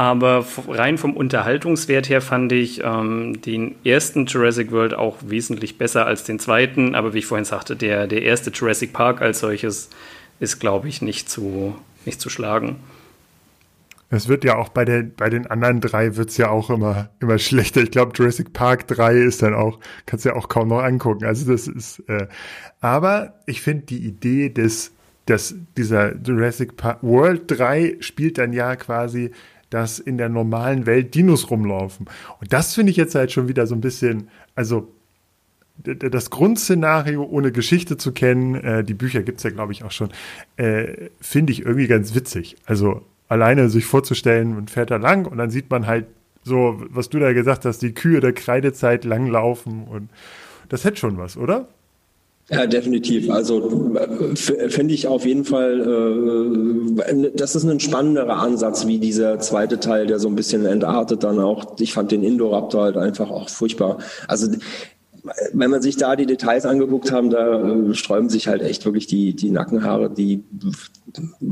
[0.00, 6.06] Aber rein vom Unterhaltungswert her fand ich ähm, den ersten Jurassic World auch wesentlich besser
[6.06, 6.94] als den zweiten.
[6.94, 9.90] Aber wie ich vorhin sagte, der, der erste Jurassic Park als solches
[10.38, 11.76] ist, glaube ich, nicht zu,
[12.06, 12.76] nicht zu schlagen.
[14.08, 17.36] Es wird ja auch bei, der, bei den anderen drei wird's ja auch immer, immer
[17.38, 17.82] schlechter.
[17.82, 21.26] Ich glaube, Jurassic Park 3 ist dann auch, kannst ja auch kaum noch angucken.
[21.26, 22.26] Also das ist, äh,
[22.80, 24.92] aber ich finde die Idee des,
[25.26, 29.32] dass dieser Jurassic Park World 3 spielt dann ja quasi,
[29.70, 32.06] dass in der normalen Welt Dinos rumlaufen.
[32.40, 34.88] Und das finde ich jetzt halt schon wieder so ein bisschen, also
[35.82, 40.10] das Grundszenario, ohne Geschichte zu kennen, äh, die Bücher gibt's ja, glaube ich, auch schon,
[40.56, 42.56] äh, finde ich irgendwie ganz witzig.
[42.66, 46.06] Also alleine sich vorzustellen, man fährt da lang und dann sieht man halt
[46.42, 50.10] so, was du da gesagt hast, die Kühe der Kreidezeit langlaufen und
[50.68, 51.68] das hätte schon was, oder?
[52.50, 53.30] Ja, definitiv.
[53.30, 53.94] Also
[54.34, 60.08] finde ich auf jeden Fall, äh, das ist ein spannenderer Ansatz wie dieser zweite Teil,
[60.08, 61.76] der so ein bisschen entartet dann auch.
[61.78, 63.98] Ich fand den Indoraptor halt einfach auch furchtbar.
[64.26, 64.48] Also
[65.52, 69.06] wenn man sich da die Details angeguckt haben, da äh, sträuben sich halt echt wirklich
[69.06, 70.10] die, die Nackenhaare.
[70.10, 70.42] Die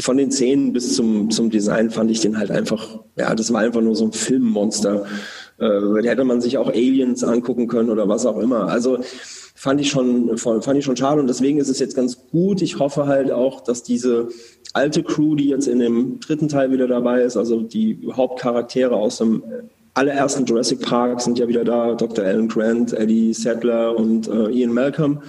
[0.01, 3.61] von den Szenen bis zum, zum Design fand ich den halt einfach, ja, das war
[3.61, 5.07] einfach nur so ein Filmmonster.
[5.59, 8.69] Äh, hätte man sich auch Aliens angucken können oder was auch immer.
[8.69, 8.99] Also
[9.55, 12.63] fand ich schon, fand ich schon schade und deswegen ist es jetzt ganz gut.
[12.63, 14.29] Ich hoffe halt auch, dass diese
[14.73, 19.19] alte Crew, die jetzt in dem dritten Teil wieder dabei ist, also die Hauptcharaktere aus
[19.19, 19.43] dem
[19.95, 22.25] allerersten Jurassic Park sind ja wieder da, Dr.
[22.25, 25.23] Alan Grant, Eddie Sadler und äh, Ian Malcolm.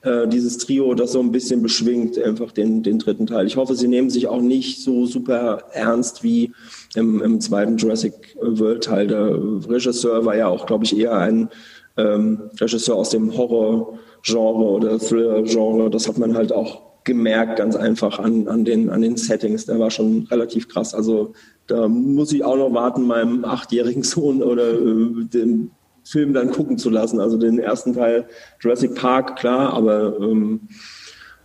[0.00, 3.46] Äh, dieses Trio, das so ein bisschen beschwingt, einfach den, den dritten Teil.
[3.46, 6.52] Ich hoffe, sie nehmen sich auch nicht so super ernst wie
[6.94, 9.06] im, im zweiten Jurassic World Teil.
[9.06, 9.36] Der
[9.68, 11.48] Regisseur war ja auch, glaube ich, eher ein
[11.96, 15.90] ähm, Regisseur aus dem Horror-Genre oder Thriller-Genre.
[15.90, 19.66] Das hat man halt auch gemerkt, ganz einfach an, an, den, an den Settings.
[19.66, 20.94] Der war schon relativ krass.
[20.94, 21.34] Also
[21.66, 25.70] da muss ich auch noch warten, meinem achtjährigen Sohn oder äh, den
[26.04, 27.20] Film dann gucken zu lassen.
[27.20, 28.26] Also den ersten Teil
[28.60, 30.60] Jurassic Park, klar, aber ähm,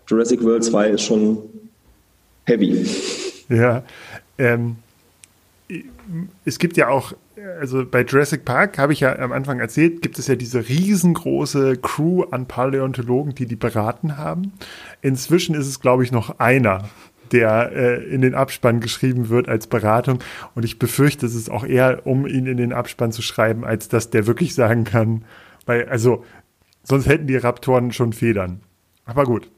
[0.08, 1.38] Jurassic World 2 ist schon
[2.46, 2.86] heavy.
[3.50, 3.84] Ja,
[4.38, 4.76] ähm,
[6.46, 7.14] es gibt ja auch,
[7.60, 11.78] also bei Jurassic Park habe ich ja am Anfang erzählt, gibt es ja diese riesengroße
[11.78, 14.54] Crew an Paläontologen, die die beraten haben.
[15.02, 16.90] Inzwischen ist es, glaube ich, noch einer,
[17.32, 20.20] der äh, in den Abspann geschrieben wird als Beratung.
[20.56, 23.88] Und ich befürchte, es ist auch eher, um ihn in den Abspann zu schreiben, als
[23.88, 25.26] dass der wirklich sagen kann,
[25.66, 26.24] weil, also,
[26.84, 28.62] sonst hätten die Raptoren schon Federn.
[29.06, 29.52] Aber gut.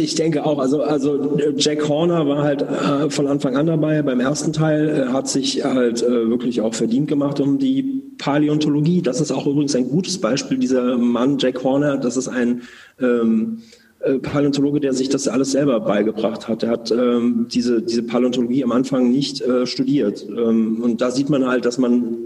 [0.00, 4.02] Ich denke auch, also, also Jack Horner war halt äh, von Anfang an dabei.
[4.02, 9.02] Beim ersten Teil äh, hat sich halt äh, wirklich auch verdient gemacht um die Paläontologie.
[9.02, 10.58] Das ist auch übrigens ein gutes Beispiel.
[10.58, 12.62] Dieser Mann, Jack Horner, das ist ein
[13.00, 13.62] ähm,
[14.00, 16.64] äh, Paläontologe, der sich das alles selber beigebracht hat.
[16.64, 20.26] Er hat ähm, diese, diese Paläontologie am Anfang nicht äh, studiert.
[20.28, 22.16] Ähm, und da sieht man halt, dass man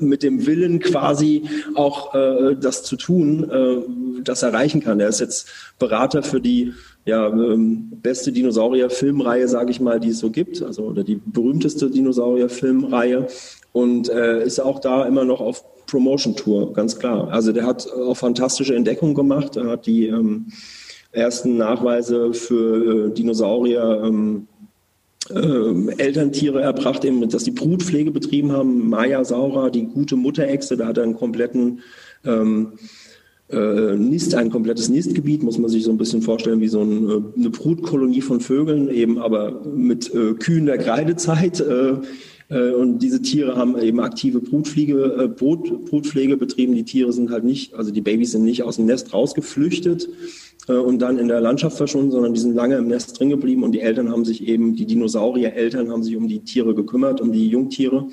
[0.00, 1.42] mit dem Willen quasi
[1.74, 3.76] auch äh, das zu tun, äh,
[4.24, 5.00] das erreichen kann.
[5.00, 5.48] Er ist jetzt
[5.78, 6.72] Berater für die
[7.04, 11.90] ja, ähm, beste Dinosaurier-Filmreihe, sage ich mal, die es so gibt, also oder die berühmteste
[11.90, 13.28] Dinosaurier-Filmreihe
[13.72, 17.28] und äh, ist auch da immer noch auf Promotion-Tour, ganz klar.
[17.30, 20.52] Also der hat auch fantastische Entdeckungen gemacht, er hat die ähm,
[21.12, 24.46] ersten Nachweise für äh, Dinosaurier ähm,
[25.30, 30.86] äh, Elterntiere erbracht, eben, dass die Brutpflege betrieben haben, Maya Saura, die gute Mutterechse, da
[30.86, 31.80] hat er einen kompletten
[32.24, 32.72] ähm,
[33.50, 37.08] äh, Nist, ein komplettes Nistgebiet, muss man sich so ein bisschen vorstellen wie so ein,
[37.08, 41.60] äh, eine Brutkolonie von Vögeln, eben aber mit äh, Kühen der Kreidezeit.
[41.60, 41.94] Äh,
[42.50, 46.74] äh, und diese Tiere haben eben aktive Brutpflege, äh, Brut, Brutpflege betrieben.
[46.74, 50.08] Die Tiere sind halt nicht, also die Babys sind nicht aus dem Nest rausgeflüchtet
[50.66, 53.72] und dann in der Landschaft verschwunden, sondern die sind lange im Nest drin geblieben und
[53.72, 57.48] die Eltern haben sich eben, die Dinosaurier-Eltern haben sich um die Tiere gekümmert, um die
[57.48, 58.08] Jungtiere.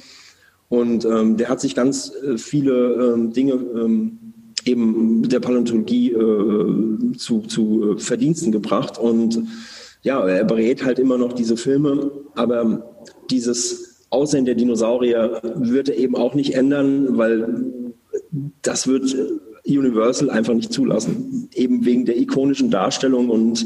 [0.69, 4.24] Und ähm, der hat sich ganz viele ähm, Dinge ähm,
[4.65, 8.97] eben der Paläontologie äh, zu, zu äh, Verdiensten gebracht.
[8.97, 9.41] Und
[10.01, 12.95] ja, er berät halt immer noch diese Filme, aber
[13.29, 17.47] dieses Aussehen der Dinosaurier wird er eben auch nicht ändern, weil
[18.61, 19.15] das wird
[19.65, 21.49] Universal einfach nicht zulassen.
[21.53, 23.65] Eben wegen der ikonischen Darstellung und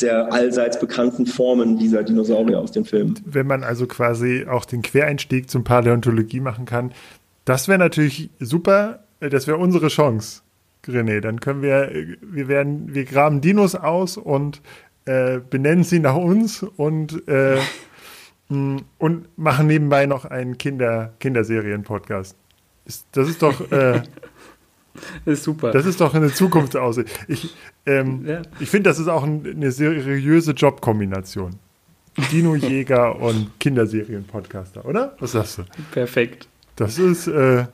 [0.00, 3.18] der allseits bekannten Formen dieser Dinosaurier aus den Filmen.
[3.24, 6.92] Wenn man also quasi auch den Quereinstieg zum Paläontologie machen kann,
[7.44, 10.42] das wäre natürlich super, das wäre unsere Chance,
[10.86, 11.20] René.
[11.20, 11.90] Dann können wir,
[12.22, 14.62] wir werden, wir graben Dinos aus und
[15.04, 17.58] äh, benennen sie nach uns und, äh,
[18.48, 22.36] und machen nebenbei noch einen Kinder, Kinderserien-Podcast.
[23.12, 24.02] Das ist doch, äh,
[25.24, 25.70] Das ist super.
[25.70, 27.08] Das ist doch eine Zukunftsaussicht.
[27.28, 27.54] Ich,
[27.86, 28.42] ähm, ja.
[28.58, 31.56] ich finde, das ist auch eine seriöse Jobkombination.
[32.32, 35.16] Dino-Jäger und Kinderserien-Podcaster, oder?
[35.20, 35.62] Was sagst du?
[35.92, 36.48] Perfekt.
[36.76, 37.66] Das ist, äh,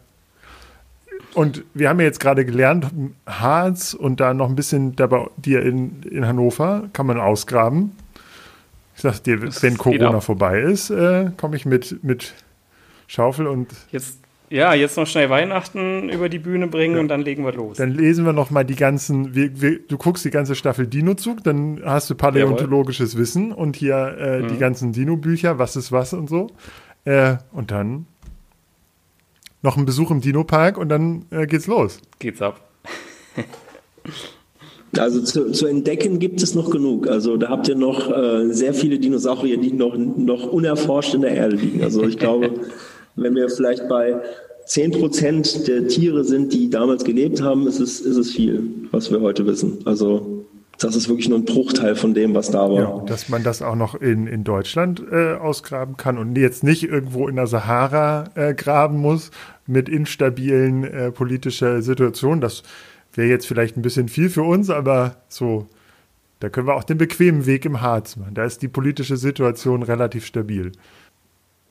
[1.34, 2.86] und wir haben ja jetzt gerade gelernt,
[3.26, 7.92] Harz und da noch ein bisschen dabei, dir in, in Hannover kann man ausgraben.
[8.94, 12.32] Ich sag dir, das wenn Corona vorbei ist, äh, komme ich mit, mit
[13.06, 13.68] Schaufel und.
[13.92, 17.00] Jetzt, ja, jetzt noch schnell Weihnachten über die Bühne bringen ja.
[17.00, 17.76] und dann legen wir los.
[17.76, 21.44] Dann lesen wir noch mal die ganzen, wir, wir, du guckst die ganze Staffel Dinozug,
[21.44, 23.22] dann hast du paläontologisches Jawohl.
[23.22, 24.48] Wissen und hier äh, mhm.
[24.48, 26.48] die ganzen Dino-Bücher, was ist was und so.
[27.04, 28.06] Äh, und dann
[29.66, 31.98] noch ein Besuch im Dino-Park und dann äh, geht's los.
[32.18, 32.60] Geht's ab.
[34.96, 37.06] Also zu, zu, entdecken gibt es noch genug.
[37.06, 41.32] Also da habt ihr noch äh, sehr viele Dinosaurier, die noch, noch unerforscht in der
[41.32, 41.82] Erde liegen.
[41.82, 42.50] Also ich glaube,
[43.16, 44.14] wenn wir vielleicht bei
[44.64, 49.10] 10 Prozent der Tiere sind, die damals gelebt haben, ist es, ist es viel, was
[49.10, 49.80] wir heute wissen.
[49.84, 50.35] Also
[50.78, 52.78] das ist wirklich nur ein Bruchteil von dem, was da war.
[52.78, 56.84] Ja, dass man das auch noch in, in Deutschland äh, ausgraben kann und jetzt nicht
[56.84, 59.30] irgendwo in der Sahara äh, graben muss
[59.66, 62.40] mit instabilen äh, politischer Situationen.
[62.40, 62.62] Das
[63.14, 65.66] wäre jetzt vielleicht ein bisschen viel für uns, aber so,
[66.40, 68.34] da können wir auch den bequemen Weg im Harz machen.
[68.34, 70.72] Da ist die politische Situation relativ stabil.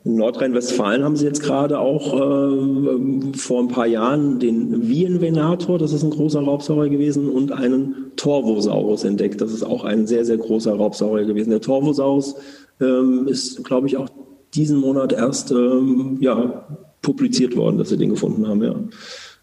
[0.05, 5.93] In Nordrhein-Westfalen haben sie jetzt gerade auch äh, vor ein paar Jahren den Vienvenator, das
[5.93, 9.41] ist ein großer Raubsaurier gewesen, und einen Torvosaurus entdeckt.
[9.41, 11.49] Das ist auch ein sehr, sehr großer Raubsaurier gewesen.
[11.49, 12.35] Der Torvosaurus
[12.79, 14.07] ähm, ist, glaube ich, auch
[14.53, 16.67] diesen Monat erst ähm, ja,
[17.01, 18.61] publiziert worden, dass sie den gefunden haben.
[18.61, 18.75] Ja.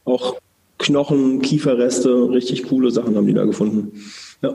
[0.05, 0.37] Auch
[0.79, 4.01] Knochen, Kieferreste, richtig coole Sachen haben die da gefunden.
[4.43, 4.55] Ja.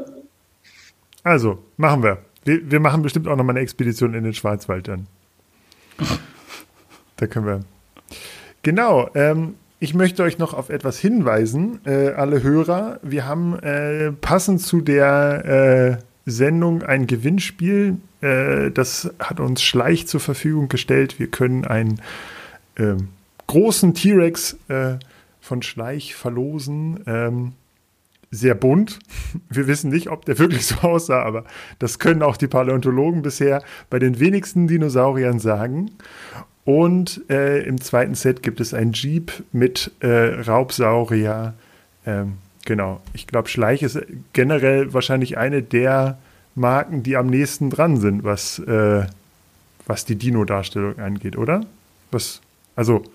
[1.24, 2.20] Also, machen wir.
[2.46, 2.72] wir.
[2.72, 5.08] Wir machen bestimmt auch noch mal eine Expedition in den Schwarzwald dann.
[7.18, 7.60] Da können wir.
[8.64, 9.10] Genau.
[9.16, 13.00] Ähm, ich möchte euch noch auf etwas hinweisen, äh, alle Hörer.
[13.04, 17.98] Wir haben äh, passend zu der äh, Sendung ein Gewinnspiel.
[18.22, 21.20] Äh, das hat uns Schleich zur Verfügung gestellt.
[21.20, 22.02] Wir können einen
[22.76, 23.10] ähm,
[23.46, 24.96] großen T-Rex äh,
[25.40, 27.04] von Schleich verlosen.
[27.06, 27.54] Ähm,
[28.32, 29.00] sehr bunt.
[29.50, 31.46] Wir wissen nicht, ob der wirklich so aussah, aber
[31.80, 35.92] das können auch die Paläontologen bisher bei den wenigsten Dinosauriern sagen.
[36.68, 41.54] Und äh, im zweiten Set gibt es ein Jeep mit äh, Raubsaurier.
[42.06, 43.00] Ähm, genau.
[43.14, 43.98] Ich glaube, Schleich ist
[44.34, 46.18] generell wahrscheinlich eine der
[46.56, 49.06] Marken, die am nächsten dran sind, was, äh,
[49.86, 51.62] was die Dino-Darstellung angeht, oder?
[52.12, 52.42] Was,
[52.76, 53.06] also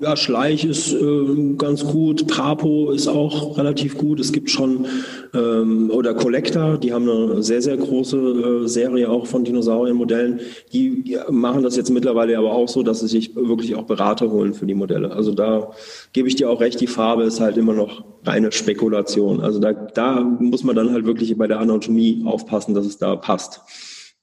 [0.00, 4.20] ja, Schleich ist äh, ganz gut, Trapo ist auch relativ gut.
[4.20, 4.86] Es gibt schon,
[5.34, 10.40] ähm, oder Collector, die haben eine sehr, sehr große äh, Serie auch von Dinosauriermodellen.
[10.72, 14.54] Die, machen das jetzt mittlerweile aber auch so, dass sie sich wirklich auch Berater holen
[14.54, 15.10] für die Modelle.
[15.10, 15.70] Also da
[16.12, 19.40] gebe ich dir auch recht, die Farbe ist halt immer noch reine Spekulation.
[19.40, 23.16] Also da, da muss man dann halt wirklich bei der Anatomie aufpassen, dass es da
[23.16, 23.62] passt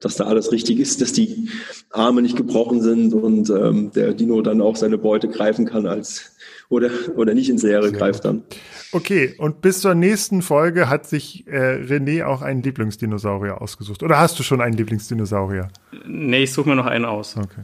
[0.06, 1.49] dass da alles richtig ist, dass die
[1.89, 6.36] Arme nicht gebrochen sind und ähm, der Dino dann auch seine Beute greifen kann als
[6.70, 8.43] oder, oder nicht ins Leere Sehr greift dann.
[8.91, 14.03] Okay, und bis zur nächsten Folge hat sich äh, René auch einen Lieblingsdinosaurier ausgesucht.
[14.03, 15.70] Oder hast du schon einen Lieblingsdinosaurier?
[16.08, 17.36] Nee, ich suche mir noch einen aus.
[17.36, 17.62] Okay.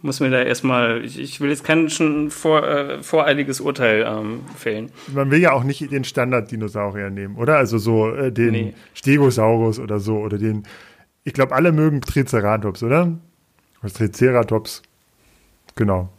[0.00, 4.40] Muss mir da erstmal, ich, ich will jetzt kein schon vor, äh, voreiliges Urteil ähm,
[4.56, 4.90] fällen.
[5.12, 7.58] Man will ja auch nicht den Standard-Dinosaurier nehmen, oder?
[7.58, 8.74] Also so äh, den nee.
[8.94, 10.64] Stegosaurus oder so oder den
[11.24, 13.18] ich glaube, alle mögen Triceratops, oder?
[13.82, 14.82] Triceratops.
[15.74, 16.10] Genau.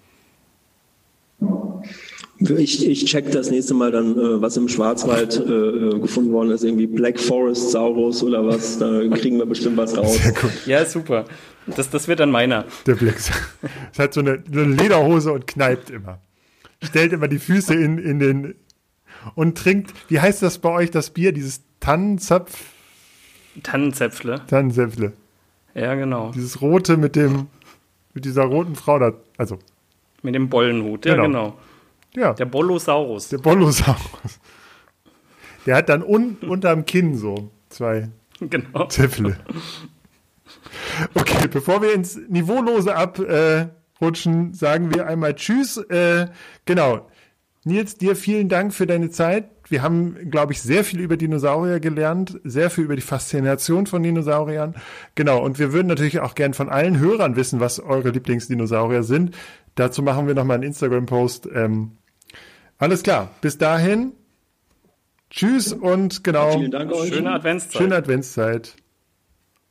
[2.39, 6.51] Ich, ich check das nächste Mal dann, äh, was im Schwarzwald äh, äh, gefunden worden
[6.51, 8.77] ist, irgendwie Black Forest Saurus oder was.
[8.77, 10.17] Da kriegen wir bestimmt was raus.
[10.17, 10.51] Sehr gut.
[10.65, 11.25] Ja, super.
[11.75, 12.65] Das, das wird dann meiner.
[12.85, 13.15] Der Black.
[13.93, 16.19] Es hat so eine, eine Lederhose und kneipt immer.
[16.83, 18.55] Stellt immer die Füße in, in den
[19.35, 19.93] und trinkt.
[20.09, 21.31] Wie heißt das bei euch, das Bier?
[21.31, 22.74] Dieses Tannenzapf?
[23.63, 24.41] Tannenzäpfle.
[24.47, 25.13] Tannenzäpfle.
[25.73, 26.31] Ja, genau.
[26.31, 27.47] Dieses rote mit dem,
[28.13, 29.59] mit dieser roten Frau da, also.
[30.21, 31.25] Mit dem Bollenhut, ja, genau.
[31.27, 31.57] genau.
[32.15, 32.33] Ja.
[32.33, 33.29] Der Bollosaurus.
[33.29, 34.39] Der Bollosaurus.
[35.65, 38.85] Der hat dann un unterm Kinn so zwei genau.
[38.87, 39.37] Zäpfle.
[41.13, 45.77] Okay, bevor wir ins Niveaulose abrutschen, äh, sagen wir einmal Tschüss.
[45.77, 46.27] Äh,
[46.65, 47.09] genau.
[47.63, 51.79] Nils, dir vielen Dank für deine Zeit wir haben, glaube ich, sehr viel über Dinosaurier
[51.79, 54.75] gelernt, sehr viel über die Faszination von Dinosauriern.
[55.15, 59.35] Genau, und wir würden natürlich auch gern von allen Hörern wissen, was eure Lieblingsdinosaurier sind.
[59.75, 61.49] Dazu machen wir nochmal einen Instagram-Post.
[61.53, 61.91] Ähm,
[62.77, 64.13] alles klar, bis dahin.
[65.29, 66.57] Tschüss und genau.
[66.57, 67.09] Vielen Dank euch.
[67.09, 67.81] Schöne Adventszeit.
[67.81, 68.75] Schöne Adventszeit.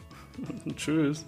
[0.77, 1.25] Tschüss.